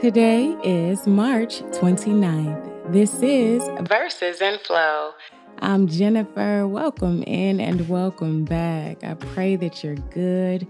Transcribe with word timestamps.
Today 0.00 0.56
is 0.62 1.08
March 1.08 1.60
29th. 1.72 2.92
This 2.92 3.20
is 3.20 3.62
Verses 3.88 4.40
and 4.40 4.60
Flow. 4.60 5.10
I'm 5.58 5.88
Jennifer. 5.88 6.68
Welcome 6.68 7.24
in 7.24 7.58
and 7.58 7.88
welcome 7.88 8.44
back. 8.44 9.02
I 9.02 9.14
pray 9.14 9.56
that 9.56 9.82
you're 9.82 9.96
good 9.96 10.68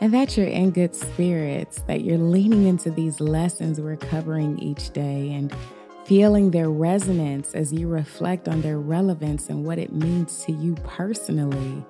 and 0.00 0.14
that 0.14 0.36
you're 0.36 0.46
in 0.46 0.70
good 0.70 0.94
spirits, 0.94 1.82
that 1.88 2.02
you're 2.02 2.18
leaning 2.18 2.66
into 2.66 2.90
these 2.90 3.20
lessons 3.20 3.80
we're 3.80 3.96
covering 3.96 4.58
each 4.60 4.90
day 4.90 5.32
and 5.32 5.52
feeling 6.04 6.52
their 6.52 6.70
resonance 6.70 7.54
as 7.54 7.72
you 7.72 7.88
reflect 7.88 8.48
on 8.48 8.62
their 8.62 8.78
relevance 8.78 9.48
and 9.48 9.64
what 9.64 9.78
it 9.78 9.92
means 9.92 10.44
to 10.44 10.52
you 10.52 10.74
personally. 10.84 11.84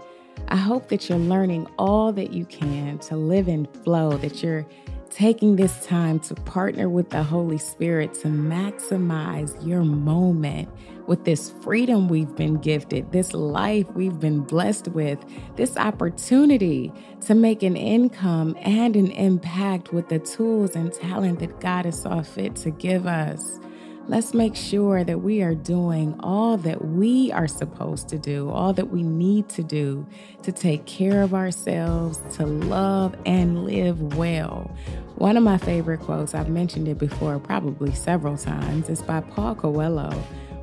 I 0.48 0.56
hope 0.56 0.88
that 0.88 1.08
you're 1.08 1.18
learning 1.18 1.66
all 1.78 2.12
that 2.12 2.32
you 2.32 2.44
can 2.44 2.98
to 3.00 3.16
live 3.16 3.48
in 3.48 3.66
flow, 3.82 4.16
that 4.18 4.42
you're 4.42 4.66
taking 5.10 5.56
this 5.56 5.84
time 5.84 6.20
to 6.20 6.34
partner 6.34 6.88
with 6.88 7.10
the 7.10 7.22
Holy 7.22 7.58
Spirit 7.58 8.14
to 8.14 8.28
maximize 8.28 9.66
your 9.66 9.82
moment 9.82 10.68
with 11.06 11.24
this 11.24 11.50
freedom 11.62 12.08
we've 12.08 12.36
been 12.36 12.58
gifted, 12.58 13.10
this 13.10 13.32
life 13.32 13.90
we've 13.94 14.20
been 14.20 14.40
blessed 14.40 14.88
with, 14.88 15.18
this 15.56 15.76
opportunity 15.76 16.92
to 17.22 17.34
make 17.34 17.62
an 17.62 17.76
income 17.76 18.54
and 18.60 18.94
an 18.94 19.10
impact 19.12 19.92
with 19.92 20.08
the 20.08 20.18
tools 20.18 20.76
and 20.76 20.92
talent 20.92 21.40
that 21.40 21.58
God 21.60 21.86
has 21.86 22.02
saw 22.02 22.22
fit 22.22 22.54
to 22.56 22.70
give 22.70 23.06
us. 23.06 23.58
Let's 24.08 24.32
make 24.32 24.56
sure 24.56 25.04
that 25.04 25.20
we 25.20 25.42
are 25.42 25.54
doing 25.54 26.18
all 26.20 26.56
that 26.56 26.82
we 26.82 27.30
are 27.30 27.46
supposed 27.46 28.08
to 28.08 28.18
do, 28.18 28.48
all 28.48 28.72
that 28.72 28.88
we 28.90 29.02
need 29.02 29.50
to 29.50 29.62
do 29.62 30.06
to 30.44 30.50
take 30.50 30.86
care 30.86 31.20
of 31.20 31.34
ourselves, 31.34 32.18
to 32.36 32.46
love 32.46 33.14
and 33.26 33.66
live 33.66 34.16
well. 34.16 34.74
One 35.16 35.36
of 35.36 35.42
my 35.42 35.58
favorite 35.58 36.00
quotes, 36.00 36.34
I've 36.34 36.48
mentioned 36.48 36.88
it 36.88 36.96
before 36.96 37.38
probably 37.38 37.92
several 37.92 38.38
times, 38.38 38.88
is 38.88 39.02
by 39.02 39.20
Paul 39.20 39.54
Coelho. 39.56 40.10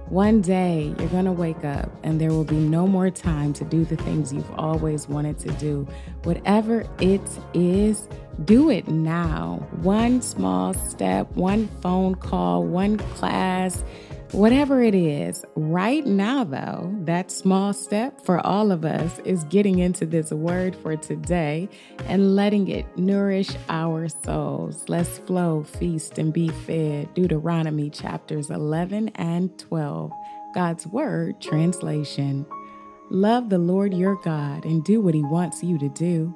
One 0.10 0.42
day 0.42 0.94
you're 1.00 1.10
going 1.10 1.26
to 1.26 1.32
wake 1.32 1.64
up 1.66 1.90
and 2.04 2.22
there 2.22 2.30
will 2.30 2.44
be 2.44 2.58
no 2.58 2.86
more 2.86 3.10
time 3.10 3.54
to 3.54 3.66
do 3.66 3.84
the 3.86 3.98
things 3.98 4.32
you've 4.32 4.52
always 4.52 5.10
wanted 5.10 5.40
to 5.40 5.52
do. 5.54 5.88
Whatever 6.24 6.86
it 7.00 7.28
is, 7.56 8.08
do 8.44 8.70
it 8.70 8.88
now. 8.88 9.68
One 9.82 10.22
small 10.22 10.76
step, 10.76 11.32
one 11.32 11.68
phone 11.82 12.14
call, 12.14 12.64
one 12.64 12.98
class, 12.98 13.84
whatever 14.32 14.82
it 14.82 14.96
is. 14.96 15.46
Right 15.56 16.06
now, 16.06 16.44
though, 16.44 16.94
that 17.04 17.32
small 17.32 17.74
step 17.74 18.22
for 18.22 18.46
all 18.46 18.72
of 18.72 18.86
us 18.86 19.20
is 19.20 19.44
getting 19.46 19.80
into 19.80 20.06
this 20.06 20.32
word 20.32 20.76
for 20.76 20.96
today 20.96 21.70
and 22.08 22.36
letting 22.36 22.68
it 22.68 22.86
nourish 22.98 23.50
our 23.70 24.08
souls. 24.08 24.86
Let's 24.88 25.18
flow, 25.20 25.64
feast, 25.64 26.18
and 26.18 26.34
be 26.34 26.50
fed. 26.50 27.14
Deuteronomy 27.14 27.90
chapters 27.90 28.50
11 28.50 29.10
and 29.16 29.58
12. 29.60 30.12
God's 30.54 30.88
Word 30.88 31.42
translation. 31.42 32.46
Love 33.10 33.50
the 33.50 33.58
Lord 33.58 33.94
your 33.94 34.16
God 34.24 34.66
and 34.66 34.84
do 34.84 35.02
what 35.02 35.14
He 35.14 35.24
wants 35.24 35.64
you 35.64 35.78
to 35.80 35.90
do. 35.90 36.34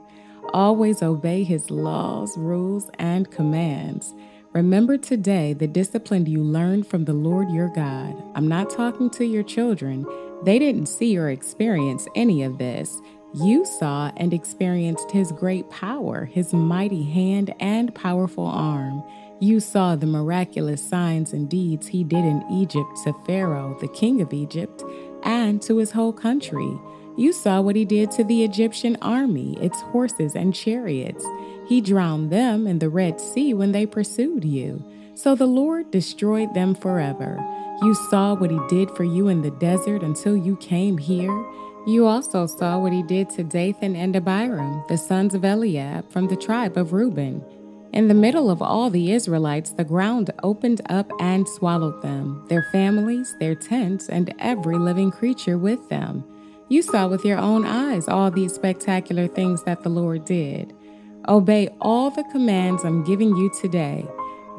Always 0.54 1.04
obey 1.04 1.44
his 1.44 1.70
laws, 1.70 2.36
rules, 2.38 2.90
and 2.98 3.30
commands. 3.30 4.16
Remember 4.54 4.98
today 4.98 5.54
the 5.54 5.68
discipline 5.68 6.26
you 6.26 6.42
learned 6.42 6.88
from 6.88 7.06
the 7.06 7.14
Lord 7.14 7.52
your 7.52 7.70
God. 7.70 8.20
I'm 8.34 8.48
not 8.48 8.72
talking 8.72 9.12
to 9.12 9.24
your 9.24 9.44
children. 9.44 10.08
They 10.44 10.58
didn't 10.58 10.88
see 10.88 11.16
or 11.20 11.30
experience 11.30 12.08
any 12.16 12.42
of 12.42 12.58
this. 12.58 13.00
You 13.36 13.64
saw 13.64 14.12
and 14.18 14.34
experienced 14.34 15.12
his 15.12 15.32
great 15.34 15.70
power, 15.70 16.26
his 16.26 16.52
mighty 16.52 17.04
hand, 17.04 17.54
and 17.60 17.94
powerful 17.94 18.48
arm. 18.48 19.04
You 19.40 19.60
saw 19.60 19.96
the 19.96 20.08
miraculous 20.08 20.84
signs 20.84 21.32
and 21.32 21.48
deeds 21.48 21.86
he 21.86 22.04
did 22.04 22.26
in 22.26 22.44
Egypt 22.52 22.90
to 23.04 23.14
Pharaoh, 23.28 23.78
the 23.80 23.88
king 23.88 24.20
of 24.20 24.34
Egypt, 24.34 24.82
and 25.22 25.62
to 25.62 25.78
his 25.78 25.92
whole 25.92 26.12
country. 26.12 26.76
You 27.20 27.34
saw 27.34 27.60
what 27.60 27.76
he 27.76 27.84
did 27.84 28.12
to 28.12 28.24
the 28.24 28.46
Egyptian 28.46 28.96
army, 29.02 29.58
its 29.60 29.82
horses 29.82 30.36
and 30.36 30.56
chariots. 30.56 31.26
He 31.68 31.82
drowned 31.82 32.32
them 32.32 32.66
in 32.66 32.80
the 32.80 32.88
Red 32.88 33.20
Sea 33.20 33.54
when 33.54 33.74
they 33.74 33.86
pursued 33.86 34.46
you. 34.46 34.82
So 35.16 35.36
the 35.36 35.46
Lord 35.46 35.92
destroyed 35.92 36.54
them 36.54 36.74
forever. 36.74 37.38
You 37.82 37.94
saw 38.10 38.36
what 38.36 38.52
he 38.52 38.60
did 38.70 38.90
for 38.92 39.04
you 39.04 39.28
in 39.28 39.42
the 39.42 39.52
desert 39.52 40.02
until 40.02 40.38
you 40.38 40.56
came 40.56 40.98
here. 40.98 41.46
You 41.86 42.08
also 42.08 42.48
saw 42.48 42.80
what 42.80 42.94
he 42.94 43.04
did 43.04 43.30
to 43.32 43.44
Dathan 43.44 43.98
and 43.98 44.16
Abiram, 44.16 44.86
the 44.88 44.98
sons 44.98 45.36
of 45.36 45.44
Eliab 45.44 46.10
from 46.10 46.30
the 46.30 46.38
tribe 46.38 46.78
of 46.78 46.94
Reuben. 46.94 47.44
In 47.92 48.08
the 48.08 48.14
middle 48.14 48.50
of 48.50 48.62
all 48.62 48.90
the 48.90 49.12
Israelites, 49.12 49.72
the 49.72 49.84
ground 49.84 50.32
opened 50.42 50.80
up 50.90 51.12
and 51.20 51.50
swallowed 51.50 52.02
them, 52.02 52.46
their 52.48 52.66
families, 52.72 53.36
their 53.42 53.56
tents, 53.56 54.08
and 54.08 54.34
every 54.40 54.78
living 54.78 55.12
creature 55.12 55.58
with 55.58 55.90
them. 55.90 56.24
You 56.70 56.84
saw 56.84 57.08
with 57.08 57.26
your 57.26 57.40
own 57.40 57.66
eyes 57.66 58.08
all 58.08 58.30
these 58.30 58.54
spectacular 58.54 59.28
things 59.28 59.64
that 59.64 59.82
the 59.82 59.90
Lord 59.90 60.24
did. 60.26 60.76
Obey 61.28 61.70
all 61.82 62.12
the 62.12 62.24
commands 62.32 62.84
I'm 62.84 63.04
giving 63.04 63.36
you 63.36 63.52
today. 63.60 64.08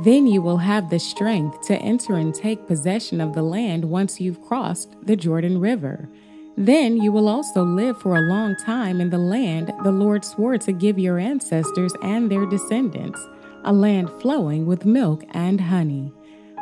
Then 0.01 0.27
you 0.27 0.43
will 0.43 0.57
have 0.57 0.91
the 0.91 0.99
strength 0.99 1.61
to 1.69 1.77
enter 1.77 2.15
and 2.15 2.35
take 2.35 2.67
possession 2.67 3.21
of 3.21 3.35
the 3.35 3.43
land 3.43 3.85
once 3.85 4.21
you've 4.21 4.43
crossed 4.43 4.97
the 5.07 5.15
Jordan 5.15 5.61
River. 5.61 6.09
Then 6.57 6.97
you 6.97 7.13
will 7.13 7.29
also 7.29 7.63
live 7.63 8.01
for 8.01 8.17
a 8.17 8.29
long 8.29 8.57
time 8.57 9.01
in 9.01 9.11
the 9.11 9.19
land 9.19 9.73
the 9.85 9.93
Lord 9.93 10.25
swore 10.25 10.59
to 10.59 10.73
give 10.73 10.99
your 10.99 11.21
ancestors 11.21 11.93
and 12.03 12.29
their 12.29 12.45
descendants, 12.45 13.25
a 13.63 13.73
land 13.73 14.11
flowing 14.21 14.67
with 14.67 14.85
milk 14.85 15.23
and 15.31 15.61
honey. 15.61 16.13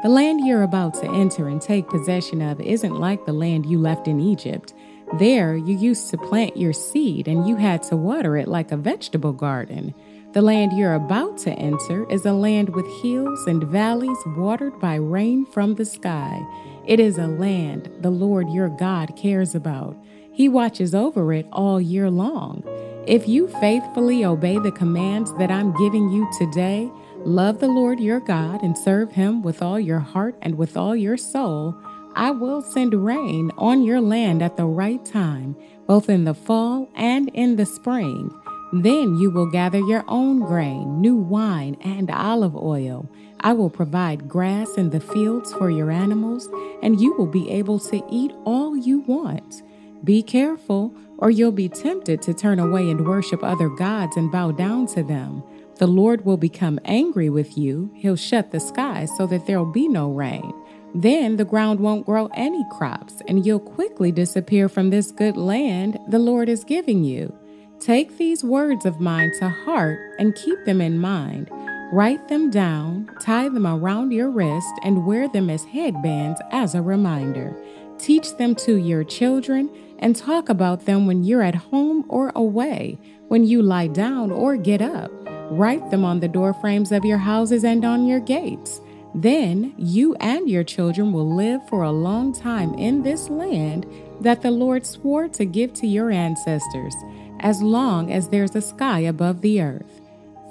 The 0.02 0.10
land 0.10 0.46
you're 0.46 0.62
about 0.62 0.94
to 0.94 1.10
enter 1.10 1.48
and 1.48 1.60
take 1.60 1.88
possession 1.88 2.42
of 2.42 2.60
isn't 2.60 3.00
like 3.00 3.24
the 3.24 3.32
land 3.32 3.66
you 3.66 3.78
left 3.78 4.06
in 4.06 4.20
Egypt. 4.20 4.74
There, 5.14 5.56
you 5.56 5.76
used 5.76 6.10
to 6.10 6.18
plant 6.18 6.56
your 6.56 6.74
seed 6.74 7.28
and 7.28 7.48
you 7.48 7.56
had 7.56 7.82
to 7.84 7.96
water 7.96 8.36
it 8.36 8.46
like 8.46 8.70
a 8.70 8.76
vegetable 8.76 9.32
garden. 9.32 9.94
The 10.32 10.42
land 10.42 10.76
you're 10.76 10.94
about 10.94 11.38
to 11.38 11.50
enter 11.52 12.08
is 12.10 12.26
a 12.26 12.34
land 12.34 12.74
with 12.74 12.86
hills 13.00 13.46
and 13.46 13.64
valleys 13.64 14.18
watered 14.26 14.78
by 14.78 14.96
rain 14.96 15.46
from 15.46 15.74
the 15.74 15.86
sky. 15.86 16.40
It 16.86 17.00
is 17.00 17.16
a 17.16 17.26
land 17.26 17.90
the 18.00 18.10
Lord 18.10 18.50
your 18.50 18.68
God 18.68 19.16
cares 19.16 19.54
about. 19.54 19.96
He 20.30 20.48
watches 20.48 20.94
over 20.94 21.32
it 21.32 21.46
all 21.50 21.80
year 21.80 22.10
long. 22.10 22.62
If 23.06 23.26
you 23.26 23.48
faithfully 23.48 24.26
obey 24.26 24.58
the 24.58 24.70
commands 24.70 25.32
that 25.38 25.50
I'm 25.50 25.72
giving 25.78 26.10
you 26.10 26.30
today, 26.38 26.90
love 27.24 27.58
the 27.58 27.68
Lord 27.68 27.98
your 27.98 28.20
God 28.20 28.62
and 28.62 28.76
serve 28.76 29.12
him 29.12 29.42
with 29.42 29.62
all 29.62 29.80
your 29.80 30.00
heart 30.00 30.36
and 30.42 30.58
with 30.58 30.76
all 30.76 30.94
your 30.94 31.16
soul, 31.16 31.74
I 32.18 32.32
will 32.32 32.62
send 32.62 32.94
rain 32.94 33.52
on 33.56 33.84
your 33.84 34.00
land 34.00 34.42
at 34.42 34.56
the 34.56 34.64
right 34.64 35.04
time, 35.04 35.54
both 35.86 36.10
in 36.10 36.24
the 36.24 36.34
fall 36.34 36.90
and 36.96 37.28
in 37.32 37.54
the 37.54 37.64
spring. 37.64 38.36
Then 38.72 39.14
you 39.14 39.30
will 39.30 39.48
gather 39.48 39.78
your 39.78 40.04
own 40.08 40.40
grain, 40.40 41.00
new 41.00 41.14
wine, 41.14 41.76
and 41.80 42.10
olive 42.10 42.56
oil. 42.56 43.08
I 43.38 43.52
will 43.52 43.70
provide 43.70 44.28
grass 44.28 44.76
in 44.76 44.90
the 44.90 44.98
fields 44.98 45.52
for 45.54 45.70
your 45.70 45.92
animals, 45.92 46.48
and 46.82 47.00
you 47.00 47.14
will 47.14 47.28
be 47.28 47.48
able 47.52 47.78
to 47.78 48.04
eat 48.10 48.32
all 48.44 48.76
you 48.76 48.98
want. 49.06 49.62
Be 50.02 50.20
careful, 50.20 50.92
or 51.18 51.30
you'll 51.30 51.52
be 51.52 51.68
tempted 51.68 52.20
to 52.22 52.34
turn 52.34 52.58
away 52.58 52.90
and 52.90 53.06
worship 53.06 53.44
other 53.44 53.68
gods 53.68 54.16
and 54.16 54.32
bow 54.32 54.50
down 54.50 54.88
to 54.88 55.04
them. 55.04 55.44
The 55.76 55.86
Lord 55.86 56.24
will 56.24 56.36
become 56.36 56.80
angry 56.84 57.30
with 57.30 57.56
you. 57.56 57.92
He'll 57.94 58.16
shut 58.16 58.50
the 58.50 58.58
sky 58.58 59.04
so 59.04 59.28
that 59.28 59.46
there'll 59.46 59.64
be 59.64 59.86
no 59.86 60.10
rain. 60.10 60.52
Then 60.94 61.36
the 61.36 61.44
ground 61.44 61.80
won't 61.80 62.06
grow 62.06 62.28
any 62.34 62.64
crops, 62.70 63.22
and 63.28 63.44
you'll 63.44 63.60
quickly 63.60 64.10
disappear 64.10 64.68
from 64.68 64.90
this 64.90 65.10
good 65.12 65.36
land 65.36 65.98
the 66.08 66.18
Lord 66.18 66.48
is 66.48 66.64
giving 66.64 67.04
you. 67.04 67.34
Take 67.80 68.18
these 68.18 68.42
words 68.42 68.86
of 68.86 69.00
mine 69.00 69.30
to 69.38 69.48
heart 69.48 69.98
and 70.18 70.34
keep 70.34 70.64
them 70.64 70.80
in 70.80 70.98
mind. 70.98 71.50
Write 71.92 72.28
them 72.28 72.50
down, 72.50 73.08
tie 73.20 73.48
them 73.48 73.66
around 73.66 74.10
your 74.10 74.30
wrist, 74.30 74.72
and 74.82 75.06
wear 75.06 75.28
them 75.28 75.48
as 75.48 75.64
headbands 75.64 76.40
as 76.50 76.74
a 76.74 76.82
reminder. 76.82 77.56
Teach 77.98 78.36
them 78.36 78.54
to 78.56 78.76
your 78.76 79.04
children 79.04 79.70
and 79.98 80.14
talk 80.14 80.48
about 80.48 80.86
them 80.86 81.06
when 81.06 81.24
you're 81.24 81.42
at 81.42 81.54
home 81.54 82.04
or 82.08 82.32
away, 82.34 82.98
when 83.28 83.44
you 83.44 83.62
lie 83.62 83.86
down 83.86 84.30
or 84.30 84.56
get 84.56 84.82
up. 84.82 85.10
Write 85.50 85.90
them 85.90 86.04
on 86.04 86.20
the 86.20 86.28
doorframes 86.28 86.92
of 86.92 87.04
your 87.04 87.18
houses 87.18 87.64
and 87.64 87.84
on 87.84 88.06
your 88.06 88.20
gates. 88.20 88.80
Then 89.20 89.74
you 89.76 90.14
and 90.20 90.48
your 90.48 90.62
children 90.62 91.12
will 91.12 91.34
live 91.34 91.66
for 91.68 91.82
a 91.82 91.90
long 91.90 92.32
time 92.32 92.74
in 92.74 93.02
this 93.02 93.28
land 93.28 93.84
that 94.20 94.42
the 94.42 94.52
Lord 94.52 94.86
swore 94.86 95.26
to 95.30 95.44
give 95.44 95.74
to 95.74 95.88
your 95.88 96.12
ancestors, 96.12 96.94
as 97.40 97.60
long 97.60 98.12
as 98.12 98.28
there's 98.28 98.54
a 98.54 98.60
sky 98.60 99.00
above 99.00 99.40
the 99.40 99.60
earth. 99.60 100.00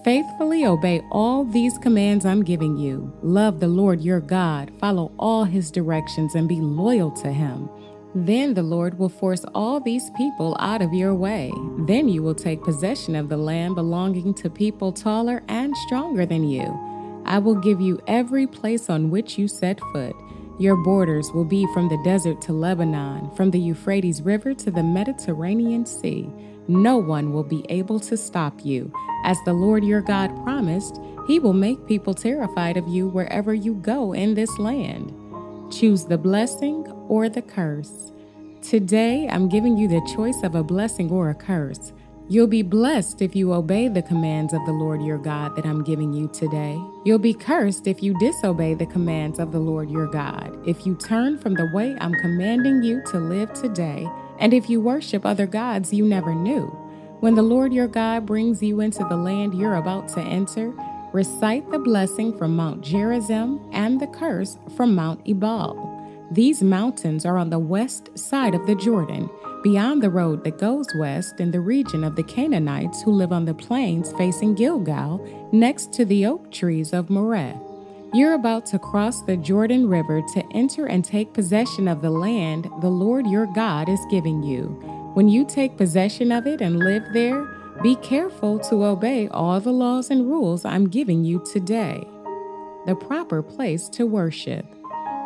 Faithfully 0.04 0.66
obey 0.66 1.02
all 1.12 1.46
these 1.46 1.78
commands 1.78 2.26
I'm 2.26 2.44
giving 2.44 2.76
you. 2.76 3.14
Love 3.22 3.62
the 3.62 3.70
Lord 3.70 4.02
your 4.02 4.20
God, 4.20 4.72
follow 4.82 5.14
all 5.18 5.46
his 5.46 5.72
directions, 5.72 6.36
and 6.36 6.50
be 6.50 6.60
loyal 6.60 7.12
to 7.12 7.32
him. 7.32 7.70
Then 8.16 8.54
the 8.54 8.64
Lord 8.64 9.00
will 9.00 9.10
force 9.10 9.46
all 9.56 9.80
these 9.80 10.10
people 10.18 10.58
out 10.60 10.82
of 10.82 10.94
your 10.94 11.16
way. 11.16 11.54
Then 11.88 12.10
you 12.10 12.22
will 12.22 12.36
take 12.36 12.64
possession 12.64 13.16
of 13.16 13.30
the 13.30 13.38
land 13.38 13.76
belonging 13.76 14.34
to 14.36 14.50
people 14.50 14.92
taller 14.92 15.42
and 15.48 15.76
stronger 15.86 16.26
than 16.26 16.50
you. 16.50 16.97
I 17.28 17.40
will 17.40 17.56
give 17.56 17.82
you 17.82 18.02
every 18.08 18.48
place 18.48 18.90
on 18.90 19.10
which 19.10 19.38
you 19.38 19.48
set 19.48 19.80
foot. 19.92 20.16
Your 20.60 20.76
borders 20.78 21.32
will 21.32 21.46
be 21.46 21.68
from 21.74 21.90
the 21.90 22.02
desert 22.04 22.42
to 22.44 22.54
Lebanon, 22.54 23.30
from 23.36 23.52
the 23.52 23.60
Euphrates 23.60 24.22
River 24.22 24.54
to 24.56 24.72
the 24.72 24.82
Mediterranean 24.82 25.86
Sea. 25.86 26.32
No 26.68 26.98
one 26.98 27.34
will 27.34 27.44
be 27.44 27.66
able 27.70 28.00
to 28.00 28.18
stop 28.18 28.66
you. 28.66 28.92
As 29.24 29.38
the 29.46 29.54
Lord 29.54 29.84
your 29.84 30.02
God 30.02 30.30
promised, 30.44 31.00
He 31.28 31.38
will 31.38 31.54
make 31.54 31.86
people 31.86 32.14
terrified 32.14 32.78
of 32.78 32.88
you 32.88 33.08
wherever 33.08 33.54
you 33.54 33.76
go 33.76 34.14
in 34.14 34.34
this 34.34 34.58
land. 34.58 35.14
Choose 35.72 36.06
the 36.06 36.18
blessing 36.18 36.88
or 37.08 37.30
the 37.30 37.42
curse. 37.42 38.12
Today, 38.62 39.28
I'm 39.30 39.50
giving 39.50 39.78
you 39.78 39.88
the 39.88 40.06
choice 40.16 40.42
of 40.44 40.56
a 40.56 40.64
blessing 40.64 41.12
or 41.12 41.30
a 41.30 41.36
curse. 41.36 41.94
You'll 42.30 42.48
be 42.48 42.62
blessed 42.62 43.22
if 43.22 43.38
you 43.38 43.54
obey 43.54 43.88
the 43.88 44.02
commands 44.02 44.54
of 44.54 44.66
the 44.66 44.74
Lord 44.74 45.02
your 45.02 45.18
God 45.18 45.56
that 45.56 45.66
I'm 45.66 45.82
giving 45.82 46.12
you 46.12 46.28
today. 46.28 46.78
You'll 47.06 47.20
be 47.20 47.34
cursed 47.34 47.88
if 47.88 48.04
you 48.04 48.20
disobey 48.20 48.74
the 48.74 48.86
commands 48.86 49.40
of 49.40 49.54
the 49.54 49.60
Lord 49.60 49.90
your 49.90 50.08
God, 50.08 50.60
if 50.68 50.86
you 50.86 50.96
turn 50.96 51.38
from 51.38 51.54
the 51.54 51.72
way 51.74 51.96
I'm 52.02 52.14
commanding 52.16 52.84
you 52.84 53.02
to 53.12 53.18
live 53.18 53.54
today, 53.54 54.06
and 54.40 54.54
if 54.54 54.70
you 54.70 54.82
worship 54.82 55.26
other 55.26 55.48
gods 55.48 55.94
you 55.94 56.04
never 56.04 56.36
knew. 56.36 56.66
When 57.22 57.36
the 57.36 57.44
Lord 57.44 57.72
your 57.72 57.88
God 57.88 58.26
brings 58.26 58.62
you 58.62 58.82
into 58.82 59.06
the 59.06 59.16
land 59.16 59.58
you're 59.58 59.76
about 59.76 60.10
to 60.10 60.20
enter, 60.20 60.74
recite 61.14 61.72
the 61.72 61.80
blessing 61.80 62.38
from 62.38 62.58
Mount 62.58 62.82
Gerizim 62.82 63.62
and 63.72 64.02
the 64.02 64.08
curse 64.08 64.58
from 64.76 64.94
Mount 64.94 65.22
Ebal. 65.26 65.87
These 66.32 66.62
mountains 66.62 67.26
are 67.26 67.38
on 67.38 67.50
the 67.50 67.60
west 67.60 68.18
side 68.18 68.54
of 68.54 68.68
the 68.68 68.76
Jordan, 68.76 69.30
beyond 69.64 70.04
the 70.04 70.10
road 70.10 70.44
that 70.44 70.58
goes 70.58 70.88
west 70.96 71.40
in 71.40 71.52
the 71.52 71.62
region 71.62 72.04
of 72.04 72.16
the 72.16 72.24
Canaanites 72.24 73.02
who 73.02 73.12
live 73.12 73.32
on 73.32 73.46
the 73.46 73.54
plains 73.54 74.12
facing 74.14 74.54
Gilgal, 74.54 75.26
next 75.52 75.94
to 75.94 76.06
the 76.06 76.26
oak 76.26 76.52
trees 76.52 76.92
of 76.92 77.10
Moreh. 77.10 77.58
You're 78.14 78.34
about 78.34 78.66
to 78.68 78.80
cross 78.80 79.22
the 79.22 79.38
Jordan 79.38 79.88
River 79.88 80.22
to 80.34 80.44
enter 80.54 80.86
and 80.86 81.04
take 81.04 81.34
possession 81.34 81.88
of 81.88 82.02
the 82.02 82.10
land 82.10 82.70
the 82.82 82.90
Lord 82.90 83.26
your 83.28 83.48
God 83.48 83.88
is 83.88 84.00
giving 84.10 84.44
you. 84.44 84.68
When 85.14 85.30
you 85.30 85.46
take 85.46 85.78
possession 85.78 86.32
of 86.32 86.46
it 86.46 86.62
and 86.62 86.80
live 86.80 87.04
there, 87.14 87.46
be 87.82 87.96
careful 87.98 88.60
to 88.60 88.84
obey 88.86 89.28
all 89.30 89.60
the 89.60 89.72
laws 89.72 90.10
and 90.10 90.28
rules 90.28 90.66
I'm 90.66 90.90
giving 90.90 91.24
you 91.24 91.44
today. 91.52 92.06
The 92.86 92.96
proper 92.96 93.42
place 93.42 93.90
to 93.90 94.06
worship. 94.06 94.66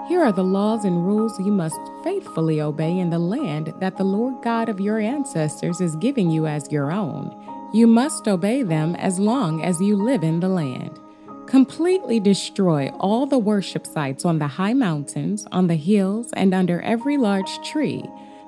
Here 0.07 0.23
are 0.23 0.31
the 0.31 0.43
laws 0.43 0.83
and 0.83 1.05
rules 1.05 1.39
you 1.39 1.51
must 1.51 1.79
faithfully 2.03 2.59
obey 2.59 2.97
in 2.97 3.11
the 3.11 3.19
land 3.19 3.73
that 3.79 3.97
the 3.97 4.03
Lord 4.03 4.43
God 4.43 4.67
of 4.67 4.79
your 4.79 4.99
ancestors 4.99 5.79
is 5.79 5.95
giving 5.97 6.29
you 6.29 6.47
as 6.47 6.71
your 6.71 6.91
own. 6.91 7.31
You 7.73 7.87
must 7.87 8.27
obey 8.27 8.63
them 8.63 8.95
as 8.95 9.19
long 9.19 9.63
as 9.63 9.79
you 9.79 9.95
live 9.95 10.23
in 10.23 10.39
the 10.39 10.49
land. 10.49 10.99
Completely 11.47 12.19
destroy 12.19 12.89
all 12.99 13.25
the 13.25 13.39
worship 13.39 13.85
sites 13.85 14.25
on 14.25 14.39
the 14.39 14.47
high 14.47 14.73
mountains, 14.73 15.45
on 15.51 15.67
the 15.67 15.75
hills, 15.75 16.31
and 16.33 16.53
under 16.53 16.81
every 16.81 17.17
large 17.17 17.61
tree. 17.63 18.03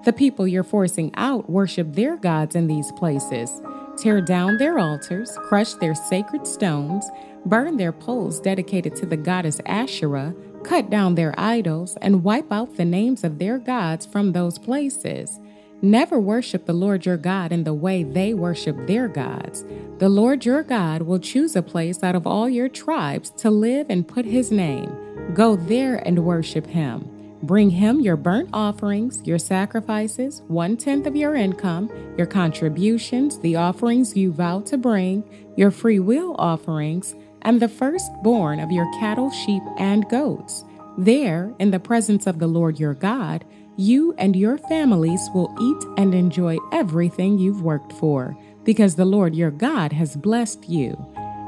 The 0.05 0.13
people 0.13 0.47
you're 0.47 0.63
forcing 0.63 1.11
out 1.15 1.49
worship 1.49 1.93
their 1.93 2.17
gods 2.17 2.55
in 2.55 2.67
these 2.67 2.91
places. 2.93 3.61
Tear 3.97 4.21
down 4.21 4.57
their 4.57 4.79
altars, 4.79 5.37
crush 5.43 5.73
their 5.75 5.95
sacred 5.95 6.47
stones, 6.47 7.09
burn 7.45 7.77
their 7.77 7.91
poles 7.91 8.39
dedicated 8.39 8.95
to 8.97 9.05
the 9.05 9.17
goddess 9.17 9.61
Asherah, 9.65 10.33
cut 10.63 10.89
down 10.89 11.15
their 11.15 11.33
idols, 11.37 11.97
and 12.01 12.23
wipe 12.23 12.51
out 12.51 12.77
the 12.77 12.85
names 12.85 13.23
of 13.23 13.39
their 13.39 13.57
gods 13.57 14.05
from 14.05 14.31
those 14.31 14.57
places. 14.57 15.39
Never 15.81 16.17
worship 16.17 16.65
the 16.65 16.73
Lord 16.73 17.05
your 17.05 17.17
God 17.17 17.51
in 17.51 17.65
the 17.65 17.73
way 17.73 18.03
they 18.03 18.33
worship 18.33 18.87
their 18.87 19.09
gods. 19.09 19.65
The 19.97 20.07
Lord 20.07 20.45
your 20.45 20.63
God 20.63 21.01
will 21.01 21.19
choose 21.19 21.57
a 21.57 21.61
place 21.61 22.01
out 22.03 22.15
of 22.15 22.25
all 22.25 22.47
your 22.47 22.69
tribes 22.69 23.29
to 23.31 23.51
live 23.51 23.87
and 23.89 24.07
put 24.07 24.25
his 24.25 24.49
name. 24.49 25.33
Go 25.33 25.57
there 25.57 25.97
and 26.07 26.25
worship 26.25 26.67
him. 26.67 27.09
Bring 27.43 27.71
him 27.71 27.99
your 27.99 28.15
burnt 28.15 28.49
offerings, 28.53 29.21
your 29.27 29.37
sacrifices, 29.37 30.41
one 30.47 30.77
tenth 30.77 31.05
of 31.05 31.17
your 31.17 31.35
income, 31.35 31.91
your 32.17 32.27
contributions, 32.27 33.39
the 33.39 33.57
offerings 33.57 34.15
you 34.15 34.31
vow 34.31 34.61
to 34.61 34.77
bring, 34.77 35.25
your 35.57 35.69
free 35.69 35.99
will 35.99 36.37
offerings, 36.39 37.13
and 37.43 37.61
the 37.61 37.69
firstborn 37.69 38.59
of 38.59 38.71
your 38.71 38.91
cattle, 38.99 39.31
sheep, 39.31 39.63
and 39.77 40.09
goats. 40.09 40.65
There, 40.97 41.53
in 41.59 41.71
the 41.71 41.79
presence 41.79 42.27
of 42.27 42.39
the 42.39 42.47
Lord 42.47 42.79
your 42.79 42.93
God, 42.93 43.45
you 43.75 44.13
and 44.17 44.35
your 44.35 44.57
families 44.57 45.27
will 45.33 45.55
eat 45.59 45.99
and 45.99 46.13
enjoy 46.13 46.57
everything 46.71 47.39
you've 47.39 47.63
worked 47.63 47.93
for, 47.93 48.37
because 48.63 48.95
the 48.95 49.05
Lord 49.05 49.35
your 49.35 49.51
God 49.51 49.91
has 49.93 50.15
blessed 50.15 50.69
you. 50.69 50.95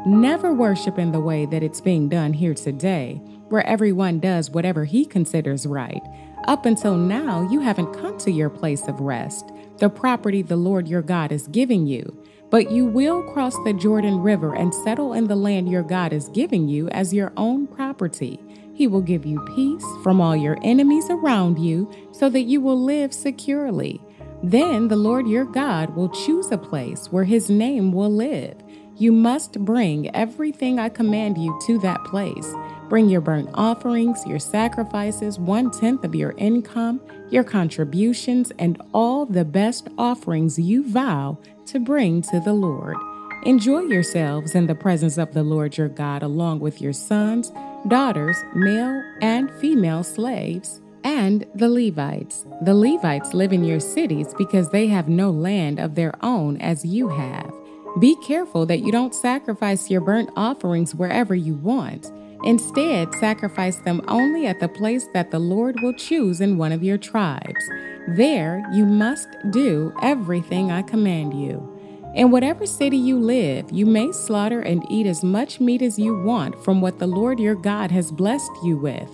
Never 0.08 0.54
worship 0.54 1.00
in 1.00 1.12
the 1.12 1.20
way 1.20 1.46
that 1.46 1.64
it's 1.64 1.82
being 1.82 2.10
done 2.10 2.34
here 2.34 2.54
today, 2.54 3.22
where 3.50 3.66
everyone 3.66 4.20
does 4.20 4.50
whatever 4.50 4.86
he 4.86 5.06
considers 5.06 5.66
right. 5.66 6.02
Up 6.48 6.66
until 6.66 6.96
now, 6.96 7.48
you 7.52 7.60
haven't 7.60 7.94
come 7.94 8.18
to 8.20 8.32
your 8.32 8.50
place 8.50 8.88
of 8.88 9.00
rest, 9.00 9.52
the 9.78 9.90
property 9.90 10.42
the 10.42 10.56
Lord 10.56 10.88
your 10.88 11.02
God 11.02 11.32
is 11.32 11.48
giving 11.48 11.86
you. 11.88 12.24
But 12.50 12.72
you 12.72 12.86
will 12.86 13.24
cross 13.24 13.56
the 13.64 13.74
Jordan 13.74 14.20
River 14.20 14.56
and 14.56 14.74
settle 14.74 15.14
in 15.14 15.28
the 15.28 15.36
land 15.36 15.70
your 15.70 15.84
God 15.84 16.14
is 16.14 16.30
giving 16.30 16.68
you 16.68 16.88
as 16.90 17.14
your 17.14 17.34
own 17.38 17.68
property. 17.68 18.40
He 18.74 18.88
will 18.88 19.02
give 19.02 19.26
you 19.26 19.44
peace 19.56 19.86
from 20.04 20.22
all 20.22 20.36
your 20.36 20.58
enemies 20.64 21.10
around 21.10 21.60
you 21.60 21.90
so 22.12 22.30
that 22.30 22.42
you 22.42 22.62
will 22.62 22.82
live 22.82 23.14
securely. 23.14 24.02
Then 24.44 24.90
the 24.90 24.96
Lord 24.96 25.28
your 25.28 25.46
God 25.46 25.96
will 25.96 26.10
choose 26.10 26.52
a 26.52 26.58
place 26.58 27.08
where 27.12 27.24
his 27.24 27.50
name 27.50 27.92
will 27.92 28.12
live. 28.12 28.56
You 28.98 29.12
must 29.12 29.60
bring 29.66 30.14
everything 30.16 30.80
I 30.80 30.90
command 30.90 31.38
you 31.38 31.58
to 31.66 31.80
that 31.80 32.04
place. 32.06 32.54
Bring 32.88 33.10
your 33.10 33.22
burnt 33.22 33.50
offerings, 33.54 34.26
your 34.26 34.40
sacrifices, 34.40 35.40
one 35.40 35.72
tenth 35.72 36.04
of 36.04 36.16
your 36.16 36.34
income, 36.38 37.02
your 37.30 37.44
contributions, 37.44 38.52
and 38.60 38.82
all 38.94 39.26
the 39.26 39.44
best 39.44 39.88
offerings 39.98 40.60
you 40.60 40.88
vow 40.88 41.40
to 41.68 41.80
bring 41.80 42.22
to 42.24 42.40
the 42.40 42.54
Lord. 42.54 42.98
Enjoy 43.44 43.82
yourselves 43.82 44.56
in 44.56 44.66
the 44.66 44.76
presence 44.76 45.18
of 45.18 45.34
the 45.34 45.44
Lord 45.44 45.78
your 45.78 45.90
God, 45.90 46.24
along 46.24 46.60
with 46.60 46.82
your 46.82 46.94
sons, 46.94 47.52
daughters, 47.88 48.38
male 48.56 49.04
and 49.22 49.52
female 49.60 50.04
slaves, 50.04 50.82
and 51.04 51.46
the 51.54 51.70
Levites. 51.70 52.46
The 52.62 52.74
Levites 52.74 53.34
live 53.34 53.54
in 53.54 53.64
your 53.64 53.80
cities 53.80 54.34
because 54.38 54.70
they 54.70 54.88
have 54.88 55.08
no 55.08 55.30
land 55.30 55.80
of 55.80 55.94
their 55.94 56.14
own 56.24 56.58
as 56.58 56.84
you 56.84 57.10
have. 57.10 57.54
Be 58.00 58.16
careful 58.26 58.66
that 58.66 58.80
you 58.80 58.92
don't 58.92 59.14
sacrifice 59.14 59.90
your 59.92 60.02
burnt 60.02 60.30
offerings 60.36 60.96
wherever 60.96 61.36
you 61.36 61.54
want. 61.54 62.12
Instead, 62.46 63.14
sacrifice 63.16 63.78
them 63.78 64.02
only 64.08 64.46
at 64.46 64.60
the 64.60 64.68
place 64.68 65.08
that 65.14 65.32
the 65.32 65.40
Lord 65.40 65.82
will 65.82 65.94
choose 65.94 66.42
in 66.42 66.58
one 66.58 66.72
of 66.72 66.84
your 66.84 66.98
tribes. 66.98 67.70
There 68.08 68.64
you 68.72 68.86
must 68.86 69.28
do 69.50 69.92
everything 70.04 70.72
I 70.72 70.84
command 70.84 71.34
you. 71.34 71.72
In 72.14 72.32
whatever 72.32 72.66
city 72.66 72.98
you 72.98 73.20
live, 73.20 73.72
you 73.72 73.86
may 73.86 74.12
slaughter 74.12 74.62
and 74.62 74.86
eat 74.90 75.08
as 75.08 75.24
much 75.24 75.60
meat 75.60 75.82
as 75.82 76.00
you 76.00 76.22
want 76.22 76.64
from 76.64 76.80
what 76.80 77.00
the 77.00 77.08
Lord 77.08 77.40
your 77.40 77.56
God 77.56 77.90
has 77.92 78.12
blessed 78.12 78.52
you 78.64 78.78
with. 78.78 79.10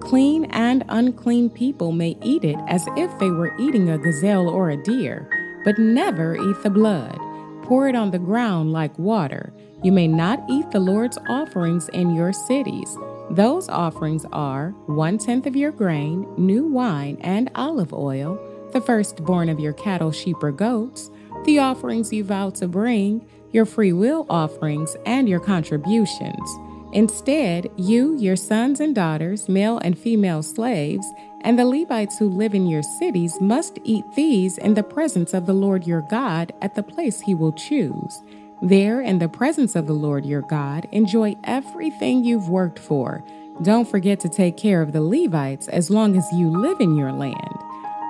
Clean 0.00 0.44
and 0.46 0.84
unclean 0.88 1.50
people 1.50 1.90
may 1.90 2.16
eat 2.22 2.44
it 2.44 2.56
as 2.68 2.86
if 2.96 3.18
they 3.18 3.30
were 3.30 3.54
eating 3.58 3.90
a 3.90 3.98
gazelle 3.98 4.48
or 4.48 4.70
a 4.70 4.82
deer, 4.82 5.28
but 5.64 5.76
never 5.78 6.36
eat 6.36 6.62
the 6.62 6.70
blood. 6.70 7.18
Pour 7.62 7.88
it 7.88 7.96
on 7.96 8.12
the 8.12 8.18
ground 8.18 8.72
like 8.72 8.96
water. 8.96 9.52
You 9.82 9.92
may 9.92 10.08
not 10.08 10.42
eat 10.48 10.70
the 10.70 10.80
Lord's 10.80 11.18
offerings 11.28 11.88
in 11.90 12.14
your 12.14 12.32
cities. 12.32 12.96
Those 13.30 13.68
offerings 13.68 14.24
are 14.32 14.70
one 14.86 15.18
tenth 15.18 15.46
of 15.46 15.54
your 15.54 15.70
grain, 15.70 16.26
new 16.38 16.66
wine, 16.66 17.18
and 17.20 17.50
olive 17.54 17.92
oil, 17.92 18.40
the 18.72 18.80
firstborn 18.80 19.48
of 19.48 19.60
your 19.60 19.74
cattle, 19.74 20.12
sheep, 20.12 20.42
or 20.42 20.52
goats, 20.52 21.10
the 21.44 21.58
offerings 21.58 22.12
you 22.12 22.24
vow 22.24 22.50
to 22.50 22.66
bring, 22.66 23.26
your 23.52 23.66
free 23.66 23.92
will 23.92 24.26
offerings, 24.30 24.96
and 25.04 25.28
your 25.28 25.40
contributions. 25.40 26.58
Instead, 26.92 27.70
you, 27.76 28.16
your 28.18 28.36
sons 28.36 28.80
and 28.80 28.94
daughters, 28.94 29.48
male 29.48 29.78
and 29.78 29.98
female 29.98 30.42
slaves, 30.42 31.06
and 31.42 31.58
the 31.58 31.66
Levites 31.66 32.18
who 32.18 32.28
live 32.28 32.54
in 32.54 32.66
your 32.66 32.82
cities 32.82 33.40
must 33.40 33.78
eat 33.84 34.04
these 34.14 34.56
in 34.58 34.74
the 34.74 34.82
presence 34.82 35.34
of 35.34 35.46
the 35.46 35.52
Lord 35.52 35.86
your 35.86 36.00
God 36.02 36.52
at 36.62 36.74
the 36.74 36.82
place 36.82 37.20
he 37.20 37.34
will 37.34 37.52
choose. 37.52 38.22
There, 38.62 39.02
in 39.02 39.18
the 39.18 39.28
presence 39.28 39.76
of 39.76 39.86
the 39.86 39.92
Lord 39.92 40.24
your 40.24 40.40
God, 40.40 40.88
enjoy 40.90 41.36
everything 41.44 42.24
you've 42.24 42.48
worked 42.48 42.78
for. 42.78 43.22
Don't 43.62 43.88
forget 43.88 44.18
to 44.20 44.28
take 44.30 44.56
care 44.56 44.80
of 44.80 44.92
the 44.92 45.02
Levites 45.02 45.68
as 45.68 45.90
long 45.90 46.16
as 46.16 46.26
you 46.32 46.48
live 46.48 46.80
in 46.80 46.96
your 46.96 47.12
land. 47.12 47.54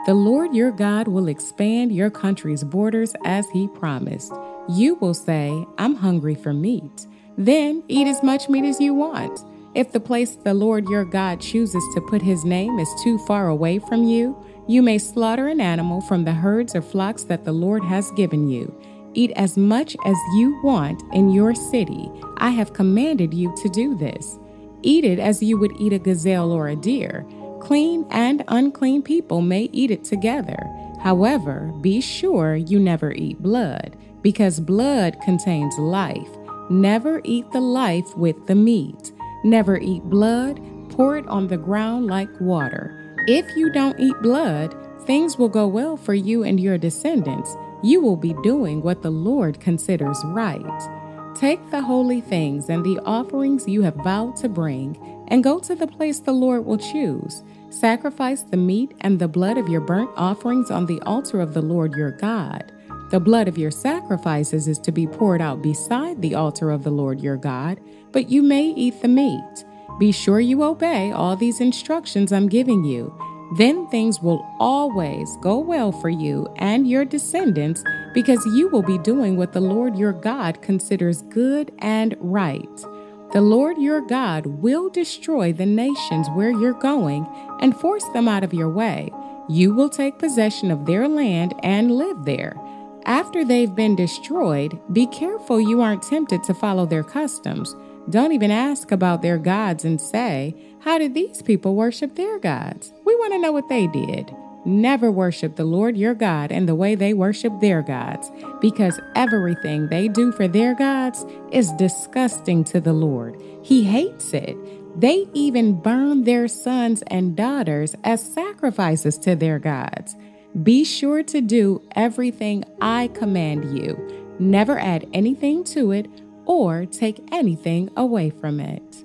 The 0.07 0.15
Lord 0.15 0.55
your 0.55 0.71
God 0.71 1.09
will 1.09 1.27
expand 1.27 1.91
your 1.93 2.11
country's 2.11 2.63
borders 2.63 3.15
as 3.25 3.49
he 3.51 3.67
promised. 3.67 4.33
You 4.69 4.95
will 4.95 5.15
say, 5.15 5.67
I'm 5.79 5.97
hungry 5.97 6.37
for 6.37 6.53
meat. 6.53 7.07
Then 7.37 7.83
eat 7.89 8.07
as 8.07 8.23
much 8.23 8.49
meat 8.49 8.65
as 8.65 8.81
you 8.81 8.95
want. 8.95 9.41
If 9.75 9.91
the 9.91 10.01
place 10.01 10.37
the 10.37 10.55
Lord 10.55 10.89
your 10.89 11.05
God 11.05 11.41
chooses 11.41 11.83
to 11.95 12.01
put 12.03 12.23
his 12.23 12.45
name 12.45 12.79
is 12.79 12.89
too 13.03 13.19
far 13.27 13.49
away 13.49 13.81
from 13.81 14.05
you, 14.05 14.37
You 14.69 14.83
may 14.83 14.99
slaughter 14.99 15.47
an 15.47 15.61
animal 15.61 16.01
from 16.01 16.25
the 16.25 16.33
herds 16.33 16.75
or 16.75 16.83
flocks 16.83 17.23
that 17.25 17.45
the 17.45 17.53
Lord 17.53 17.85
has 17.85 18.11
given 18.13 18.49
you. 18.49 18.75
Eat 19.17 19.33
as 19.35 19.57
much 19.57 19.97
as 20.05 20.17
you 20.35 20.61
want 20.63 21.03
in 21.15 21.31
your 21.31 21.55
city. 21.55 22.11
I 22.37 22.51
have 22.51 22.75
commanded 22.75 23.33
you 23.33 23.55
to 23.63 23.69
do 23.71 23.97
this. 23.97 24.39
Eat 24.83 25.05
it 25.05 25.19
as 25.19 25.43
you 25.43 25.59
would 25.59 25.73
eat 25.81 25.95
a 25.95 25.99
gazelle 25.99 26.53
or 26.53 26.69
a 26.69 26.77
deer. 26.77 27.27
Clean 27.61 28.05
and 28.11 28.45
unclean 28.49 29.03
people 29.03 29.41
may 29.41 29.71
eat 29.73 29.91
it 29.91 30.05
together. 30.05 30.59
However, 31.01 31.73
be 31.81 32.01
sure 32.03 32.57
you 32.57 32.79
never 32.79 33.13
eat 33.13 33.43
blood, 33.43 33.97
because 34.21 34.61
blood 34.61 35.19
contains 35.23 35.79
life. 35.79 36.29
Never 36.69 37.23
eat 37.25 37.51
the 37.53 37.61
life 37.61 38.15
with 38.17 38.47
the 38.47 38.55
meat. 38.55 39.13
Never 39.45 39.79
eat 39.79 40.03
blood, 40.05 40.61
pour 40.91 41.17
it 41.17 41.27
on 41.27 41.49
the 41.49 41.57
ground 41.57 42.07
like 42.07 42.29
water. 42.39 43.17
If 43.27 43.47
you 43.57 43.73
don't 43.73 43.99
eat 43.99 44.15
blood, 44.21 44.77
things 45.07 45.39
will 45.39 45.49
go 45.49 45.67
well 45.67 45.97
for 45.97 46.15
you 46.15 46.43
and 46.43 46.61
your 46.61 46.77
descendants 46.77 47.57
you 47.83 48.01
will 48.01 48.17
be 48.17 48.35
doing 48.43 48.83
what 48.83 49.03
the 49.03 49.11
Lord 49.11 49.61
considers 49.61 50.21
right. 50.25 51.35
Take 51.37 51.71
the 51.71 51.83
holy 51.83 52.21
things 52.21 52.69
and 52.69 52.85
the 52.85 52.99
offerings 53.05 53.69
you 53.69 53.83
have 53.83 53.95
vowed 53.97 54.37
to 54.37 54.49
bring, 54.49 54.97
and 55.29 55.45
go 55.45 55.59
to 55.61 55.75
the 55.75 55.87
place 55.87 56.19
the 56.19 56.33
Lord 56.33 56.65
will 56.65 56.79
choose. 56.79 57.43
Sacrifice 57.69 58.43
the 58.43 58.57
meat 58.57 58.95
and 59.03 59.19
the 59.19 59.29
blood 59.29 59.59
of 59.59 59.69
your 59.69 59.83
burnt 59.83 60.11
offerings 60.17 60.71
on 60.71 60.87
the 60.87 61.01
altar 61.03 61.41
of 61.41 61.53
the 61.53 61.63
Lord 61.63 61.93
your 61.95 62.13
God. 62.13 62.73
The 63.11 63.21
blood 63.21 63.47
of 63.47 63.59
your 63.59 63.71
sacrifices 63.71 64.67
is 64.67 64.79
to 64.81 64.91
be 64.91 65.07
poured 65.07 65.41
out 65.41 65.63
beside 65.63 66.23
the 66.23 66.35
altar 66.35 66.71
of 66.71 66.83
the 66.83 66.91
Lord 66.91 67.21
your 67.21 67.37
God, 67.37 67.79
but 68.13 68.31
you 68.31 68.43
may 68.43 68.65
eat 68.69 69.03
the 69.03 69.09
meat. 69.09 69.65
Be 69.99 70.11
sure 70.11 70.41
you 70.41 70.63
obey 70.63 71.13
all 71.13 71.37
these 71.37 71.61
instructions 71.61 72.33
I'm 72.33 72.49
giving 72.49 72.85
you 72.85 73.17
then 73.55 73.87
things 73.89 74.21
will 74.21 74.45
always 74.59 75.37
go 75.37 75.59
well 75.59 75.93
for 75.93 76.09
you 76.09 76.53
and 76.57 76.89
your 76.89 77.05
descendants 77.05 77.85
because 78.13 78.45
you 78.47 78.69
will 78.69 78.83
be 78.83 78.99
doing 78.99 79.37
what 79.37 79.53
the 79.53 79.61
Lord 79.61 79.97
your 79.97 80.13
God 80.13 80.61
considers 80.63 81.23
good 81.23 81.73
and 81.79 82.17
right. 82.19 82.85
The 83.33 83.41
Lord 83.41 83.79
your 83.79 84.01
God 84.01 84.47
will 84.47 84.89
destroy 84.89 85.53
the 85.53 85.67
nations 85.67 86.29
where 86.31 86.51
you're 86.51 86.73
going 86.73 87.27
and 87.61 87.77
force 87.77 88.05
them 88.13 88.29
out 88.29 88.45
of 88.45 88.55
your 88.55 88.69
way. 88.69 89.11
You 89.49 89.75
will 89.75 89.91
take 89.91 90.19
possession 90.19 90.71
of 90.71 90.87
their 90.87 91.09
land 91.09 91.55
and 91.63 91.93
live 91.93 92.25
there. 92.25 92.57
After 93.05 93.45
they've 93.45 93.75
been 93.75 93.95
destroyed, 93.95 94.81
be 94.93 95.07
careful 95.07 95.61
you 95.61 95.81
aren't 95.81 96.03
tempted 96.03 96.43
to 96.45 96.55
follow 96.55 96.87
their 96.87 97.05
customs. 97.05 97.77
Don't 98.11 98.33
even 98.33 98.51
ask 98.51 98.91
about 98.91 99.23
their 99.23 99.39
gods 99.39 99.85
and 99.85 100.01
say, 100.01 100.55
How 100.87 100.99
did 100.99 101.15
these 101.15 101.43
people 101.43 101.75
worship 101.75 102.15
their 102.15 102.39
gods? 102.39 102.93
We 103.05 103.17
want 103.17 103.33
to 103.33 103.41
know 103.41 103.51
what 103.51 103.69
they 103.69 103.89
did. 103.89 104.33
Never 104.65 105.11
worship 105.11 105.57
the 105.57 105.65
Lord 105.65 105.97
your 105.97 106.15
God 106.15 106.53
in 106.53 106.67
the 106.67 106.77
way 106.77 106.95
they 106.95 107.13
worship 107.13 107.59
their 107.59 107.83
gods, 107.83 108.31
because 108.61 109.01
everything 109.17 109.89
they 109.89 110.07
do 110.07 110.31
for 110.31 110.47
their 110.47 110.77
gods 110.77 111.27
is 111.51 111.73
disgusting 111.73 112.63
to 112.67 112.81
the 112.81 112.93
Lord. 112.93 113.37
He 113.63 113.83
hates 113.83 114.33
it. 114.33 114.57
They 115.01 115.27
even 115.35 115.81
burn 115.81 116.23
their 116.23 116.47
sons 116.47 117.03
and 117.09 117.35
daughters 117.35 117.97
as 118.05 118.23
sacrifices 118.23 119.19
to 119.19 119.35
their 119.35 119.59
gods. 119.59 120.15
Be 120.63 120.85
sure 120.85 121.25
to 121.25 121.41
do 121.41 121.83
everything 121.97 122.63
I 122.81 123.09
command 123.09 123.77
you. 123.77 123.99
Never 124.39 124.79
add 124.79 125.09
anything 125.13 125.65
to 125.65 125.91
it 125.91 126.07
or 126.45 126.87
take 126.87 127.27
anything 127.33 127.91
away 127.97 128.31
from 128.31 128.61
it. 128.61 129.05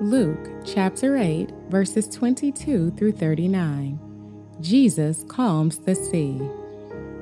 Luke 0.00 0.48
chapter 0.64 1.16
8, 1.16 1.50
verses 1.70 2.06
22 2.06 2.92
through 2.92 3.10
39. 3.10 3.98
Jesus 4.60 5.24
calms 5.26 5.78
the 5.78 5.96
sea. 5.96 6.36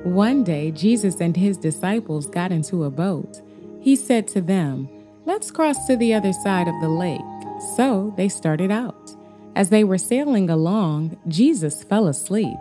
One 0.03 0.43
day, 0.43 0.69
Jesus 0.69 1.19
and 1.19 1.35
his 1.35 1.57
disciples 1.57 2.27
got 2.27 2.51
into 2.51 2.83
a 2.83 2.91
boat. 2.91 3.41
He 3.81 3.95
said 3.95 4.27
to 4.27 4.41
them, 4.41 4.87
Let's 5.25 5.49
cross 5.49 5.87
to 5.87 5.97
the 5.97 6.13
other 6.13 6.31
side 6.31 6.67
of 6.67 6.79
the 6.79 6.87
lake. 6.87 7.19
So 7.75 8.13
they 8.15 8.29
started 8.29 8.69
out. 8.69 9.15
As 9.55 9.71
they 9.71 9.83
were 9.83 9.97
sailing 9.97 10.47
along, 10.51 11.17
Jesus 11.27 11.81
fell 11.81 12.05
asleep. 12.05 12.59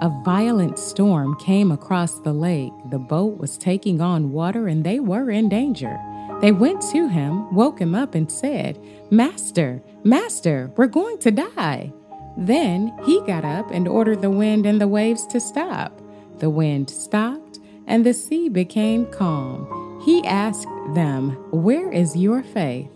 A 0.00 0.22
violent 0.24 0.78
storm 0.78 1.34
came 1.40 1.72
across 1.72 2.20
the 2.20 2.32
lake. 2.32 2.72
The 2.90 3.00
boat 3.00 3.38
was 3.38 3.58
taking 3.58 4.00
on 4.00 4.30
water 4.30 4.68
and 4.68 4.84
they 4.84 5.00
were 5.00 5.28
in 5.28 5.48
danger. 5.48 5.98
They 6.40 6.52
went 6.52 6.82
to 6.92 7.08
him, 7.08 7.52
woke 7.54 7.80
him 7.80 7.94
up, 7.94 8.14
and 8.14 8.30
said, 8.30 8.78
Master, 9.10 9.82
Master, 10.02 10.72
we're 10.76 10.88
going 10.88 11.18
to 11.18 11.30
die. 11.30 11.92
Then 12.36 12.92
he 13.04 13.20
got 13.24 13.44
up 13.44 13.70
and 13.70 13.86
ordered 13.86 14.20
the 14.20 14.30
wind 14.30 14.66
and 14.66 14.80
the 14.80 14.88
waves 14.88 15.26
to 15.28 15.38
stop. 15.38 16.00
The 16.38 16.50
wind 16.50 16.90
stopped, 16.90 17.60
and 17.86 18.04
the 18.04 18.12
sea 18.12 18.48
became 18.48 19.06
calm. 19.06 20.02
He 20.04 20.24
asked 20.24 20.68
them, 20.94 21.30
Where 21.52 21.90
is 21.90 22.16
your 22.16 22.42
faith? 22.42 22.90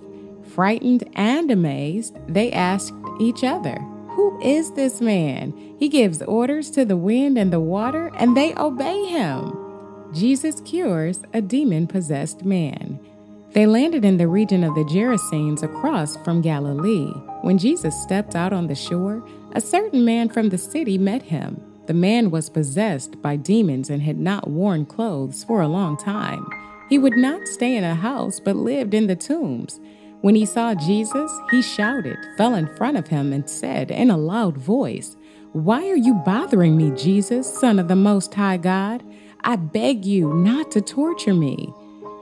Frightened 0.52 1.09
and 1.14 1.49
amazed, 1.49 2.17
they 2.26 2.50
asked 2.50 2.95
each 3.21 3.45
other, 3.45 3.76
Who 4.11 4.40
is 4.43 4.73
this 4.73 5.00
man? 5.00 5.52
He 5.79 5.88
gives 5.88 6.23
orders 6.23 6.71
to 6.73 6.85
the 6.85 6.97
wind 6.97 7.38
and 7.38 7.52
the 7.52 7.61
water, 7.61 8.11
and 8.19 8.37
they 8.37 8.52
obey 8.57 9.07
him. 9.07 9.57
Jesus 10.12 10.61
cures 10.62 11.21
a 11.33 11.40
demon 11.40 11.87
possessed 11.87 12.45
man. 12.45 12.99
They 13.52 13.66
landed 13.66 14.04
in 14.04 14.16
the 14.16 14.28
region 14.28 14.62
of 14.62 14.76
the 14.76 14.85
Gerasenes 14.85 15.64
across 15.64 16.16
from 16.19 16.40
Galilee. 16.40 17.11
When 17.42 17.59
Jesus 17.59 18.00
stepped 18.00 18.37
out 18.37 18.52
on 18.52 18.69
the 18.69 18.76
shore, 18.76 19.26
a 19.52 19.61
certain 19.61 20.04
man 20.04 20.28
from 20.28 20.50
the 20.50 20.59
city 20.59 20.97
met 20.99 21.23
him. 21.23 21.61
The 21.87 21.95
man 21.95 22.30
was 22.30 22.49
possessed 22.49 23.21
by 23.21 23.35
demons 23.35 23.90
and 23.90 24.02
had 24.02 24.21
not 24.21 24.49
worn 24.49 24.87
clothes 24.87 25.42
for 25.42 25.61
a 25.61 25.69
long 25.69 25.97
time. 25.97 26.47
He 26.88 26.97
would 26.97 27.16
not 27.16 27.49
stay 27.49 27.76
in 27.76 27.83
a 27.83 27.97
house 27.97 28.38
but 28.38 28.54
lived 28.54 28.95
in 28.95 29.09
the 29.09 29.16
tombs. 29.16 29.80
When 30.21 30.37
he 30.37 30.47
saw 30.47 30.75
Jesus, 30.75 31.33
he 31.50 31.61
shouted, 31.61 32.19
fell 32.37 32.54
in 32.54 32.73
front 32.76 32.99
of 32.99 33.09
him, 33.09 33.33
and 33.33 33.50
said 33.50 33.90
in 33.90 34.11
a 34.11 34.16
loud 34.16 34.57
voice, 34.57 35.16
Why 35.52 35.88
are 35.88 35.97
you 35.97 36.14
bothering 36.14 36.76
me, 36.76 36.92
Jesus, 36.92 37.52
Son 37.52 37.80
of 37.80 37.88
the 37.88 37.97
Most 37.97 38.33
High 38.35 38.59
God? 38.59 39.02
I 39.42 39.57
beg 39.57 40.04
you 40.04 40.35
not 40.35 40.71
to 40.73 40.80
torture 40.80 41.35
me. 41.35 41.73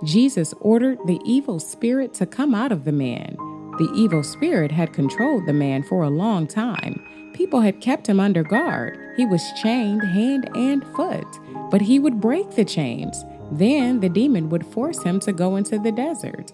Jesus 0.05 0.55
ordered 0.61 0.99
the 1.07 1.21
evil 1.25 1.59
spirit 1.59 2.15
to 2.15 2.27
come 2.27 2.55
out 2.55 2.71
of 2.71 2.85
the 2.85 2.93
man. 2.93 3.37
The 3.79 3.91
evil 3.95 4.23
spirit 4.23 4.71
had 4.71 4.93
controlled 4.93 5.47
the 5.47 5.53
man 5.53 5.83
for 5.83 6.03
a 6.03 6.11
long 6.11 6.47
time. 6.47 7.33
People 7.35 7.61
had 7.61 7.81
kept 7.81 8.09
him 8.09 8.21
under 8.21 8.43
guard. 8.43 8.99
He 9.17 9.25
was 9.25 9.53
chained 9.61 10.03
hand 10.03 10.49
and 10.57 10.85
foot, 10.95 11.27
but 11.71 11.81
he 11.81 11.99
would 11.99 12.21
break 12.21 12.51
the 12.53 12.65
chains. 12.65 13.25
Then 13.51 14.01
the 14.01 14.09
demon 14.09 14.49
would 14.51 14.67
force 14.67 15.03
him 15.03 15.21
to 15.21 15.33
go 15.33 15.57
into 15.57 15.79
the 15.79 15.93
desert. 15.93 16.53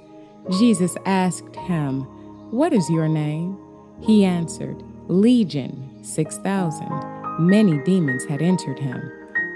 Jesus 0.59 0.97
asked 1.07 1.57
him, 1.57 2.03
What 2.51 2.73
is 2.73 2.89
your 2.91 3.09
name? 3.09 3.59
He 4.03 4.25
answered, 4.25 4.83
Legion, 5.09 6.03
6,000. 6.03 6.89
Many 7.39 7.79
demons 7.85 8.25
had 8.25 8.43
entered 8.43 8.79
him. 8.79 9.11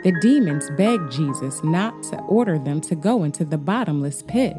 The 0.05 0.12
demons 0.21 0.71
begged 0.76 1.11
Jesus 1.11 1.62
not 1.64 2.02
to 2.05 2.19
order 2.23 2.59
them 2.59 2.81
to 2.83 2.95
go 2.95 3.25
into 3.25 3.45
the 3.45 3.59
bottomless 3.59 4.23
pit. 4.23 4.57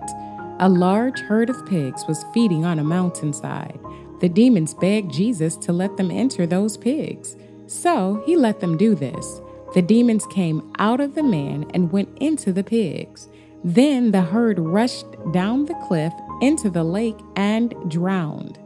A 0.59 0.67
large 0.67 1.19
herd 1.21 1.49
of 1.49 1.65
pigs 1.65 2.03
was 2.07 2.25
feeding 2.33 2.65
on 2.65 2.79
a 2.79 2.83
mountainside. 2.83 3.79
The 4.19 4.27
demons 4.27 4.73
begged 4.73 5.13
Jesus 5.13 5.55
to 5.57 5.71
let 5.71 5.95
them 5.95 6.11
enter 6.11 6.45
those 6.45 6.75
pigs. 6.75 7.37
So 7.67 8.21
he 8.25 8.35
let 8.35 8.59
them 8.59 8.75
do 8.75 8.95
this. 8.95 9.39
The 9.73 9.81
demons 9.81 10.25
came 10.25 10.73
out 10.77 10.99
of 10.99 11.15
the 11.15 11.23
man 11.23 11.69
and 11.73 11.91
went 11.91 12.17
into 12.17 12.51
the 12.51 12.63
pigs. 12.63 13.29
Then 13.63 14.11
the 14.11 14.21
herd 14.21 14.59
rushed 14.59 15.05
down 15.31 15.65
the 15.65 15.79
cliff 15.87 16.11
into 16.41 16.69
the 16.69 16.83
lake 16.83 17.17
and 17.37 17.73
drowned. 17.89 18.57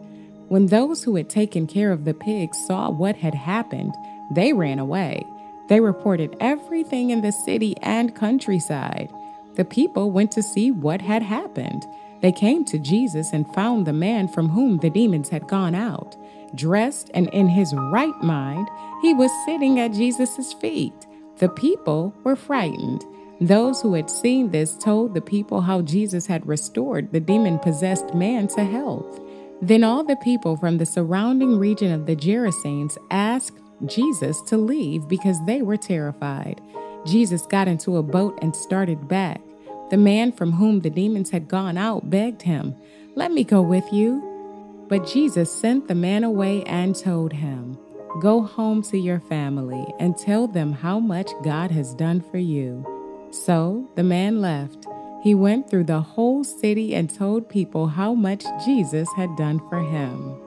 When 0.47 0.67
those 0.67 1.03
who 1.03 1.15
had 1.15 1.29
taken 1.29 1.67
care 1.67 1.91
of 1.91 2.05
the 2.05 2.13
pigs 2.13 2.57
saw 2.65 2.89
what 2.89 3.17
had 3.17 3.35
happened, 3.35 3.93
they 4.33 4.53
ran 4.53 4.79
away. 4.79 5.23
They 5.69 5.79
reported 5.79 6.35
everything 6.39 7.09
in 7.09 7.21
the 7.21 7.31
city 7.31 7.75
and 7.81 8.15
countryside. 8.15 9.11
The 9.55 9.65
people 9.65 10.11
went 10.11 10.31
to 10.33 10.43
see 10.43 10.71
what 10.71 11.01
had 11.01 11.21
happened. 11.21 11.85
They 12.21 12.31
came 12.31 12.65
to 12.65 12.79
Jesus 12.79 13.33
and 13.33 13.53
found 13.53 13.85
the 13.85 13.93
man 13.93 14.27
from 14.27 14.49
whom 14.49 14.77
the 14.77 14.89
demons 14.89 15.29
had 15.29 15.47
gone 15.47 15.75
out. 15.75 16.15
Dressed 16.55 17.11
and 17.13 17.29
in 17.29 17.47
his 17.47 17.73
right 17.73 18.21
mind, 18.21 18.67
he 19.01 19.13
was 19.13 19.31
sitting 19.45 19.79
at 19.79 19.93
Jesus' 19.93 20.53
feet. 20.53 20.93
The 21.37 21.49
people 21.49 22.13
were 22.23 22.35
frightened. 22.35 23.03
Those 23.41 23.81
who 23.81 23.93
had 23.93 24.09
seen 24.09 24.51
this 24.51 24.77
told 24.77 25.13
the 25.13 25.21
people 25.21 25.61
how 25.61 25.81
Jesus 25.81 26.27
had 26.27 26.47
restored 26.47 27.11
the 27.11 27.19
demon 27.19 27.59
possessed 27.59 28.13
man 28.13 28.47
to 28.49 28.63
health. 28.63 29.19
Then 29.61 29.83
all 29.83 30.03
the 30.03 30.15
people 30.17 30.55
from 30.55 30.77
the 30.77 30.85
surrounding 30.85 31.57
region 31.57 31.91
of 31.91 32.05
the 32.05 32.15
Gerasenes 32.15 32.97
asked 33.11 33.59
Jesus 33.85 34.41
to 34.43 34.57
leave 34.57 35.07
because 35.07 35.43
they 35.45 35.61
were 35.61 35.77
terrified. 35.77 36.61
Jesus 37.05 37.45
got 37.45 37.67
into 37.67 37.97
a 37.97 38.03
boat 38.03 38.37
and 38.41 38.55
started 38.55 39.07
back. 39.07 39.41
The 39.89 39.97
man 39.97 40.31
from 40.31 40.53
whom 40.53 40.79
the 40.79 40.89
demons 40.89 41.29
had 41.29 41.47
gone 41.47 41.77
out 41.77 42.09
begged 42.09 42.41
him, 42.41 42.75
Let 43.15 43.31
me 43.31 43.43
go 43.43 43.61
with 43.61 43.91
you. 43.91 44.85
But 44.87 45.07
Jesus 45.07 45.51
sent 45.51 45.87
the 45.87 45.95
man 45.95 46.23
away 46.23 46.63
and 46.63 46.95
told 46.95 47.33
him, 47.33 47.77
Go 48.21 48.43
home 48.43 48.83
to 48.83 48.97
your 48.97 49.19
family 49.19 49.85
and 49.99 50.17
tell 50.17 50.47
them 50.47 50.71
how 50.71 50.99
much 50.99 51.31
God 51.43 51.71
has 51.71 51.93
done 51.95 52.21
for 52.21 52.37
you. 52.37 52.85
So 53.31 53.89
the 53.95 54.03
man 54.03 54.39
left. 54.41 54.85
He 55.23 55.33
went 55.33 55.69
through 55.69 55.85
the 55.85 56.01
whole 56.01 56.43
city 56.43 56.93
and 56.93 57.09
told 57.09 57.49
people 57.49 57.87
how 57.87 58.13
much 58.13 58.45
Jesus 58.65 59.07
had 59.15 59.35
done 59.35 59.59
for 59.69 59.79
him. 59.79 60.39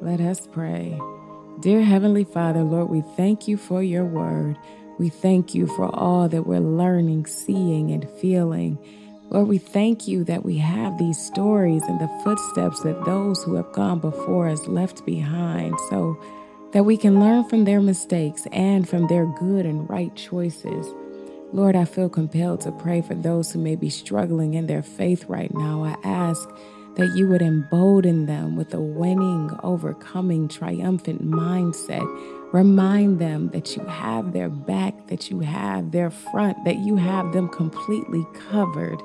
Let 0.00 0.20
us 0.20 0.46
pray. 0.46 0.98
Dear 1.60 1.82
Heavenly 1.82 2.24
Father, 2.24 2.62
Lord, 2.62 2.90
we 2.90 3.00
thank 3.16 3.48
you 3.48 3.56
for 3.56 3.82
your 3.82 4.04
word. 4.04 4.58
We 4.98 5.08
thank 5.08 5.54
you 5.54 5.66
for 5.66 5.86
all 5.94 6.28
that 6.28 6.46
we're 6.46 6.60
learning, 6.60 7.24
seeing, 7.26 7.90
and 7.92 8.06
feeling. 8.20 8.78
Lord, 9.30 9.48
we 9.48 9.56
thank 9.56 10.06
you 10.06 10.22
that 10.24 10.44
we 10.44 10.58
have 10.58 10.98
these 10.98 11.18
stories 11.18 11.82
and 11.84 11.98
the 11.98 12.10
footsteps 12.22 12.82
that 12.82 13.02
those 13.06 13.42
who 13.42 13.54
have 13.54 13.72
gone 13.72 14.00
before 14.00 14.48
us 14.48 14.66
left 14.66 15.06
behind 15.06 15.74
so 15.88 16.22
that 16.72 16.84
we 16.84 16.98
can 16.98 17.20
learn 17.20 17.48
from 17.48 17.64
their 17.64 17.80
mistakes 17.80 18.46
and 18.52 18.86
from 18.86 19.06
their 19.06 19.24
good 19.24 19.64
and 19.64 19.88
right 19.88 20.14
choices. 20.14 20.86
Lord, 21.54 21.74
I 21.74 21.86
feel 21.86 22.10
compelled 22.10 22.60
to 22.62 22.72
pray 22.72 23.00
for 23.00 23.14
those 23.14 23.50
who 23.50 23.60
may 23.60 23.76
be 23.76 23.88
struggling 23.88 24.54
in 24.54 24.66
their 24.66 24.82
faith 24.82 25.24
right 25.24 25.52
now. 25.54 25.84
I 25.84 25.96
ask 26.04 26.46
that 26.96 27.14
you 27.14 27.28
would 27.28 27.42
embolden 27.42 28.26
them 28.26 28.56
with 28.56 28.72
a 28.74 28.80
winning, 28.80 29.50
overcoming, 29.62 30.48
triumphant 30.48 31.24
mindset 31.24 32.06
Remind 32.52 33.18
them 33.18 33.50
that 33.50 33.76
you 33.76 33.84
have 33.84 34.32
their 34.32 34.48
back, 34.48 35.08
that 35.08 35.30
you 35.30 35.40
have 35.40 35.90
their 35.90 36.10
front, 36.10 36.64
that 36.64 36.78
you 36.78 36.96
have 36.96 37.32
them 37.32 37.48
completely 37.48 38.24
covered. 38.50 39.02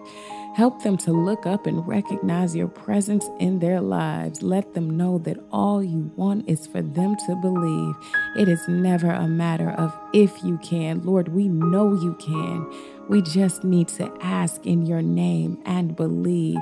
Help 0.56 0.84
them 0.84 0.96
to 0.98 1.12
look 1.12 1.46
up 1.46 1.66
and 1.66 1.86
recognize 1.88 2.56
your 2.56 2.68
presence 2.68 3.28
in 3.40 3.60
their 3.60 3.82
lives. 3.82 4.44
Let 4.44 4.74
them 4.74 4.96
know 4.96 5.18
that 5.20 5.38
all 5.52 5.84
you 5.84 6.12
want 6.16 6.48
is 6.48 6.68
for 6.68 6.82
them 6.82 7.16
to 7.26 7.36
believe. 7.42 7.96
It 8.38 8.48
is 8.48 8.66
never 8.68 9.10
a 9.10 9.28
matter 9.28 9.72
of 9.72 9.98
if 10.14 10.44
you 10.44 10.58
can. 10.60 11.02
Lord, 11.02 11.30
we 11.30 11.48
know 11.48 11.94
you 11.94 12.16
can. 12.22 12.72
We 13.10 13.22
just 13.22 13.64
need 13.64 13.88
to 13.90 14.14
ask 14.22 14.66
in 14.66 14.86
your 14.86 15.02
name 15.02 15.62
and 15.66 15.96
believe. 15.96 16.60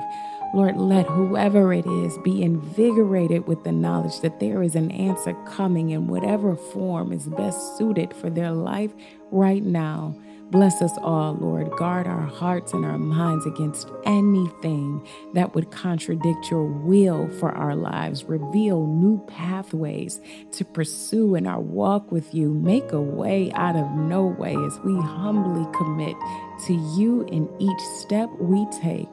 Lord, 0.52 0.76
let 0.76 1.06
whoever 1.06 1.72
it 1.72 1.86
is 1.86 2.18
be 2.18 2.42
invigorated 2.42 3.46
with 3.46 3.62
the 3.62 3.70
knowledge 3.70 4.20
that 4.20 4.40
there 4.40 4.62
is 4.62 4.74
an 4.74 4.90
answer 4.90 5.34
coming 5.46 5.90
in 5.90 6.08
whatever 6.08 6.56
form 6.56 7.12
is 7.12 7.28
best 7.28 7.78
suited 7.78 8.12
for 8.14 8.30
their 8.30 8.50
life 8.50 8.92
right 9.30 9.62
now. 9.62 10.16
Bless 10.50 10.82
us 10.82 10.98
all, 10.98 11.34
Lord. 11.34 11.70
Guard 11.78 12.08
our 12.08 12.26
hearts 12.26 12.72
and 12.72 12.84
our 12.84 12.98
minds 12.98 13.46
against 13.46 13.88
anything 14.04 15.06
that 15.34 15.54
would 15.54 15.70
contradict 15.70 16.50
your 16.50 16.64
will 16.64 17.28
for 17.38 17.52
our 17.52 17.76
lives. 17.76 18.24
Reveal 18.24 18.84
new 18.84 19.24
pathways 19.28 20.20
to 20.50 20.64
pursue 20.64 21.36
in 21.36 21.46
our 21.46 21.60
walk 21.60 22.10
with 22.10 22.34
you. 22.34 22.52
Make 22.52 22.90
a 22.90 23.00
way 23.00 23.52
out 23.52 23.76
of 23.76 23.88
no 23.92 24.26
way 24.26 24.56
as 24.56 24.80
we 24.80 24.96
humbly 24.96 25.72
commit 25.76 26.16
to 26.66 26.74
you 26.98 27.22
in 27.30 27.48
each 27.60 27.80
step 28.00 28.28
we 28.40 28.66
take. 28.82 29.08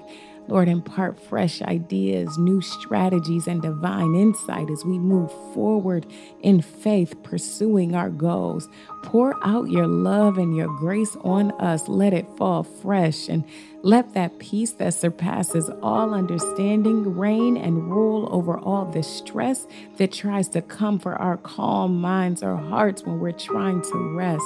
Lord, 0.48 0.68
impart 0.70 1.20
fresh 1.20 1.62
ideas, 1.62 2.38
new 2.38 2.62
strategies, 2.62 3.48
and 3.48 3.62
divine 3.62 4.16
insight 4.16 4.70
as 4.70 4.86
we 4.86 4.98
move 4.98 5.32
forward 5.54 6.06
in 6.42 6.62
faith, 6.62 7.22
pursuing 7.24 7.96
our 7.96 8.10
goals. 8.10 8.70
Pour 9.04 9.36
out 9.46 9.70
your 9.70 9.88
love 9.88 10.38
and 10.38 10.56
your 10.56 10.68
grace 10.77 11.16
on 11.22 11.51
us. 11.60 11.88
Let 11.88 12.13
it 12.13 12.27
fall 12.38 12.63
fresh 12.63 13.27
and 13.27 13.44
let 13.84 14.13
that 14.13 14.39
peace 14.39 14.72
that 14.74 14.94
surpasses 14.94 15.70
all 15.82 16.13
understanding 16.13 17.16
reign 17.16 17.58
and 17.58 17.92
rule 17.92 18.27
over 18.32 18.58
all 18.58 18.86
the 18.86 19.04
stress 19.04 19.68
that 19.98 20.12
tries 20.12 20.50
to 20.50 20.62
come 20.62 21.00
for 21.00 21.16
our 21.16 21.38
calm 21.38 22.01
minds 22.01 22.42
or 22.42 22.56
hearts 22.58 23.04
when 23.04 23.20
we're 23.20 23.32
trying 23.32 23.82
to 23.82 24.16
rest. 24.16 24.44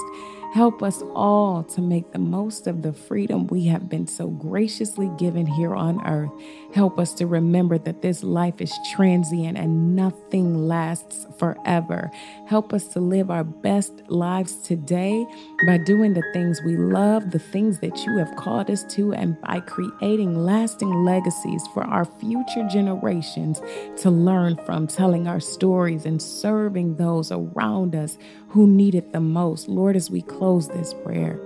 Help 0.54 0.84
us 0.84 1.02
all 1.16 1.64
to 1.64 1.82
make 1.82 2.12
the 2.12 2.20
most 2.20 2.68
of 2.68 2.82
the 2.82 2.92
freedom 2.92 3.48
we 3.48 3.68
have 3.68 3.88
been 3.88 4.06
so 4.06 4.28
graciously 4.28 5.10
given 5.18 5.46
here 5.46 5.74
on 5.74 6.06
earth. 6.06 6.30
Help 6.74 7.00
us 7.00 7.14
to 7.14 7.26
remember 7.26 7.78
that 7.78 8.02
this 8.02 8.22
life 8.22 8.60
is 8.60 8.74
transient 8.94 9.58
and 9.58 9.96
nothing 9.96 10.68
lasts 10.68 11.26
forever. 11.40 12.12
Help 12.48 12.74
us 12.74 12.90
to 12.90 13.00
live 13.00 13.32
our 13.32 13.46
best 13.46 13.94
lives 14.10 14.56
today 14.58 15.26
by 15.66 15.78
doing 15.78 16.14
the 16.14 16.24
things 16.34 16.62
we 16.66 16.76
love, 16.76 17.32
the 17.32 17.40
things 17.40 17.80
that 17.80 18.06
you 18.06 18.18
have 18.18 18.36
called 18.36 18.70
us 18.70 18.84
to, 18.94 19.14
and 19.14 19.40
by 19.40 19.62
creating 19.62 20.36
lasting 20.36 21.06
legacies 21.06 21.66
for 21.74 21.84
our 21.86 22.04
future 22.04 22.68
generations 22.70 23.62
to 23.96 24.12
learn 24.12 24.58
from, 24.66 24.86
telling 24.86 25.30
our 25.30 25.40
stories 25.40 26.06
and 26.06 26.22
serving 26.22 26.98
those 26.98 27.32
around 27.32 27.96
us 27.96 28.18
who 28.52 28.68
need 28.68 28.96
it 28.96 29.14
the 29.14 29.20
most. 29.22 29.68
Lord, 29.70 29.96
as 29.96 30.12
we 30.12 30.22
close 30.22 30.68
this 30.68 30.94
prayer, 30.94 31.40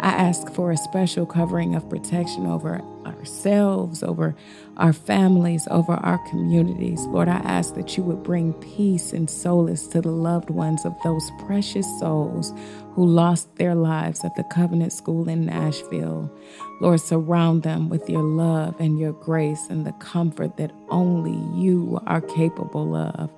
I 0.00 0.08
ask 0.08 0.50
for 0.52 0.72
a 0.72 0.76
special 0.76 1.26
covering 1.26 1.74
of 1.74 1.88
protection 1.88 2.46
over 2.46 2.80
ourselves, 3.06 4.02
over 4.02 4.34
our 4.76 4.92
families, 4.92 5.68
over 5.70 5.92
our 5.92 6.18
communities. 6.28 7.02
Lord, 7.02 7.28
I 7.28 7.36
ask 7.36 7.74
that 7.74 7.96
you 7.96 8.02
would 8.04 8.22
bring 8.22 8.54
peace 8.54 9.12
and 9.12 9.28
solace 9.28 9.86
to 9.88 10.00
the 10.00 10.10
loved 10.10 10.50
ones 10.50 10.84
of 10.84 10.96
those 11.04 11.30
precious 11.46 11.86
souls 12.00 12.52
who 12.94 13.06
lost 13.06 13.54
their 13.56 13.74
lives 13.74 14.24
at 14.24 14.34
the 14.34 14.44
Covenant 14.44 14.92
School 14.92 15.28
in 15.28 15.46
Nashville. 15.46 16.34
Lord, 16.80 17.00
surround 17.00 17.62
them 17.62 17.88
with 17.88 18.08
your 18.08 18.22
love 18.22 18.74
and 18.80 18.98
your 18.98 19.12
grace 19.12 19.68
and 19.68 19.86
the 19.86 19.92
comfort 19.92 20.56
that 20.56 20.72
only 20.88 21.38
you 21.60 22.00
are 22.06 22.22
capable 22.22 22.96
of. 22.96 23.30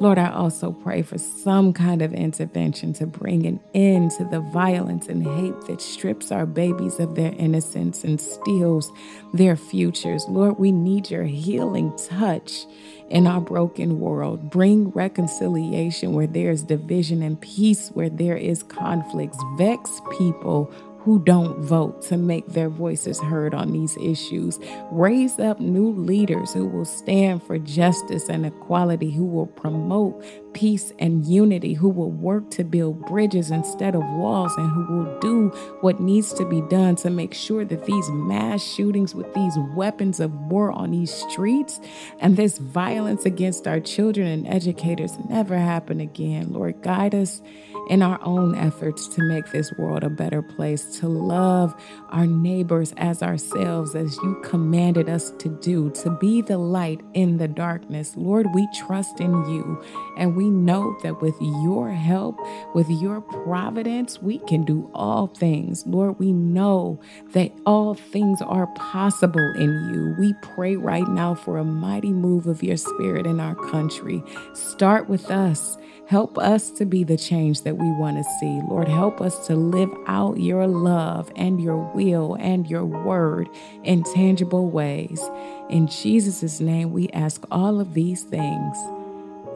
Lord, 0.00 0.16
I 0.16 0.30
also 0.30 0.70
pray 0.70 1.02
for 1.02 1.18
some 1.18 1.72
kind 1.72 2.02
of 2.02 2.14
intervention 2.14 2.92
to 2.94 3.06
bring 3.06 3.46
an 3.46 3.58
end 3.74 4.12
to 4.12 4.24
the 4.24 4.38
violence 4.38 5.08
and 5.08 5.24
hate 5.24 5.60
that 5.62 5.80
strips 5.80 6.30
our 6.30 6.46
babies 6.46 7.00
of 7.00 7.16
their 7.16 7.32
innocence 7.32 8.04
and 8.04 8.20
steals 8.20 8.92
their 9.34 9.56
futures. 9.56 10.24
Lord, 10.28 10.56
we 10.56 10.70
need 10.70 11.10
your 11.10 11.24
healing 11.24 11.96
touch 11.96 12.64
in 13.10 13.26
our 13.26 13.40
broken 13.40 13.98
world. 13.98 14.50
Bring 14.50 14.90
reconciliation 14.90 16.12
where 16.12 16.28
there 16.28 16.52
is 16.52 16.62
division 16.62 17.20
and 17.22 17.40
peace 17.40 17.88
where 17.88 18.10
there 18.10 18.36
is 18.36 18.62
conflicts. 18.62 19.38
Vex 19.56 20.00
people 20.16 20.72
who 21.08 21.18
don't 21.18 21.62
vote 21.62 22.02
to 22.02 22.18
make 22.18 22.46
their 22.48 22.68
voices 22.68 23.18
heard 23.18 23.54
on 23.54 23.72
these 23.72 23.96
issues. 23.96 24.58
Raise 24.92 25.38
up 25.38 25.58
new 25.58 25.90
leaders 25.90 26.52
who 26.52 26.66
will 26.66 26.84
stand 26.84 27.42
for 27.42 27.58
justice 27.58 28.28
and 28.28 28.44
equality, 28.44 29.10
who 29.10 29.24
will 29.24 29.46
promote 29.46 30.22
peace 30.52 30.92
and 30.98 31.24
unity, 31.24 31.72
who 31.72 31.88
will 31.88 32.10
work 32.10 32.50
to 32.50 32.62
build 32.62 33.06
bridges 33.06 33.50
instead 33.50 33.94
of 33.94 34.02
walls, 34.02 34.52
and 34.58 34.70
who 34.70 34.98
will 34.98 35.18
do 35.20 35.48
what 35.80 35.98
needs 35.98 36.34
to 36.34 36.44
be 36.44 36.60
done 36.68 36.94
to 36.94 37.08
make 37.08 37.32
sure 37.32 37.64
that 37.64 37.86
these 37.86 38.10
mass 38.10 38.62
shootings 38.62 39.14
with 39.14 39.32
these 39.32 39.56
weapons 39.74 40.20
of 40.20 40.30
war 40.50 40.72
on 40.72 40.90
these 40.90 41.14
streets 41.14 41.80
and 42.20 42.36
this 42.36 42.58
violence 42.58 43.24
against 43.24 43.66
our 43.66 43.80
children 43.80 44.26
and 44.26 44.46
educators 44.46 45.18
never 45.30 45.56
happen 45.56 46.00
again. 46.00 46.52
Lord, 46.52 46.82
guide 46.82 47.14
us 47.14 47.40
in 47.88 48.02
our 48.02 48.18
own 48.22 48.54
efforts 48.54 49.08
to 49.08 49.22
make 49.22 49.50
this 49.50 49.72
world 49.78 50.04
a 50.04 50.10
better 50.10 50.42
place, 50.42 50.98
to 50.98 51.08
love 51.08 51.74
our 52.10 52.26
neighbors 52.26 52.92
as 52.96 53.22
ourselves, 53.22 53.94
as 53.94 54.16
you 54.18 54.40
commanded 54.42 55.08
us 55.08 55.30
to 55.38 55.48
do, 55.48 55.90
to 55.90 56.10
be 56.10 56.42
the 56.42 56.58
light 56.58 57.00
in 57.14 57.38
the 57.38 57.48
darkness. 57.48 58.14
Lord, 58.16 58.46
we 58.54 58.68
trust 58.74 59.20
in 59.20 59.32
you 59.48 59.82
and 60.16 60.36
we 60.36 60.50
know 60.50 60.96
that 61.02 61.20
with 61.20 61.34
your 61.40 61.90
help, 61.90 62.36
with 62.74 62.88
your 62.90 63.20
providence, 63.20 64.20
we 64.20 64.38
can 64.40 64.64
do 64.64 64.90
all 64.94 65.26
things. 65.26 65.86
Lord, 65.86 66.18
we 66.18 66.32
know 66.32 67.00
that 67.32 67.52
all 67.66 67.94
things 67.94 68.40
are 68.42 68.66
possible 68.68 69.52
in 69.56 69.90
you. 69.92 70.14
We 70.18 70.34
pray 70.42 70.76
right 70.76 71.08
now 71.08 71.34
for 71.34 71.58
a 71.58 71.64
mighty 71.64 72.12
move 72.12 72.46
of 72.46 72.62
your 72.62 72.76
spirit 72.76 73.26
in 73.26 73.40
our 73.40 73.54
country. 73.54 74.22
Start 74.54 75.08
with 75.08 75.30
us. 75.30 75.78
Help 76.08 76.38
us 76.38 76.70
to 76.70 76.86
be 76.86 77.04
the 77.04 77.18
change 77.18 77.62
that 77.62 77.76
we 77.76 77.86
want 77.92 78.16
to 78.16 78.24
see. 78.40 78.62
Lord, 78.66 78.88
help 78.88 79.20
us 79.20 79.46
to 79.46 79.54
live 79.54 79.90
out 80.06 80.40
your 80.40 80.66
love 80.66 81.30
and 81.36 81.60
your 81.60 81.76
will 81.94 82.34
and 82.40 82.66
your 82.66 82.86
word 82.86 83.46
in 83.84 84.02
tangible 84.04 84.70
ways. 84.70 85.22
In 85.68 85.86
Jesus' 85.86 86.60
name, 86.60 86.92
we 86.92 87.10
ask 87.10 87.44
all 87.50 87.78
of 87.78 87.92
these 87.92 88.22
things. 88.22 88.78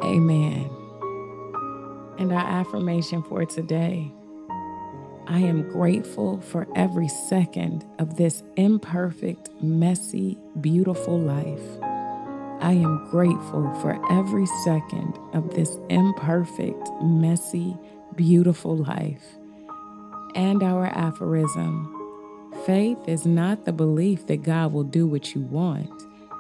Amen. 0.03 0.69
And 2.19 2.31
our 2.31 2.47
affirmation 2.47 3.23
for 3.23 3.47
today 3.47 4.12
I 5.27 5.38
am 5.38 5.71
grateful 5.71 6.41
for 6.41 6.67
every 6.75 7.09
second 7.09 7.87
of 7.99 8.17
this 8.17 8.43
imperfect, 8.57 9.49
messy, 9.62 10.37
beautiful 10.61 11.19
life. 11.19 11.92
I 12.62 12.75
am 12.75 13.09
grateful 13.11 13.75
for 13.81 14.01
every 14.12 14.46
second 14.62 15.18
of 15.33 15.53
this 15.53 15.79
imperfect, 15.90 16.88
messy, 17.03 17.77
beautiful 18.14 18.77
life. 18.77 19.25
And 20.37 20.62
our 20.62 20.87
aphorism 20.87 21.98
faith 22.64 22.98
is 23.09 23.27
not 23.27 23.64
the 23.64 23.72
belief 23.72 24.29
that 24.29 24.44
God 24.44 24.72
will 24.72 24.85
do 24.85 25.09
what 25.09 25.35
you 25.35 25.40
want, 25.40 25.90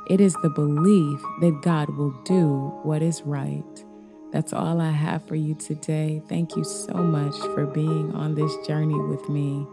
it 0.08 0.20
is 0.20 0.34
the 0.42 0.50
belief 0.50 1.20
that 1.40 1.60
God 1.62 1.88
will 1.96 2.12
do 2.24 2.72
what 2.84 3.02
is 3.02 3.22
right. 3.22 3.84
That's 4.30 4.52
all 4.52 4.80
I 4.80 4.90
have 4.90 5.26
for 5.26 5.34
you 5.34 5.56
today. 5.56 6.22
Thank 6.28 6.54
you 6.54 6.62
so 6.62 6.94
much 6.94 7.36
for 7.54 7.66
being 7.66 8.14
on 8.14 8.36
this 8.36 8.54
journey 8.66 8.98
with 8.98 9.28
me. 9.28 9.66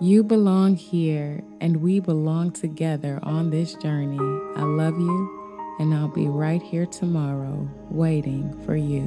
You 0.00 0.22
belong 0.22 0.76
here, 0.76 1.42
and 1.60 1.82
we 1.82 1.98
belong 1.98 2.52
together 2.52 3.18
on 3.22 3.50
this 3.50 3.74
journey. 3.74 4.18
I 4.56 4.62
love 4.62 4.98
you, 4.98 5.39
and 5.80 5.94
I'll 5.94 6.08
be 6.08 6.28
right 6.28 6.60
here 6.60 6.84
tomorrow 6.84 7.66
waiting 7.88 8.52
for 8.66 8.76
you. 8.76 9.06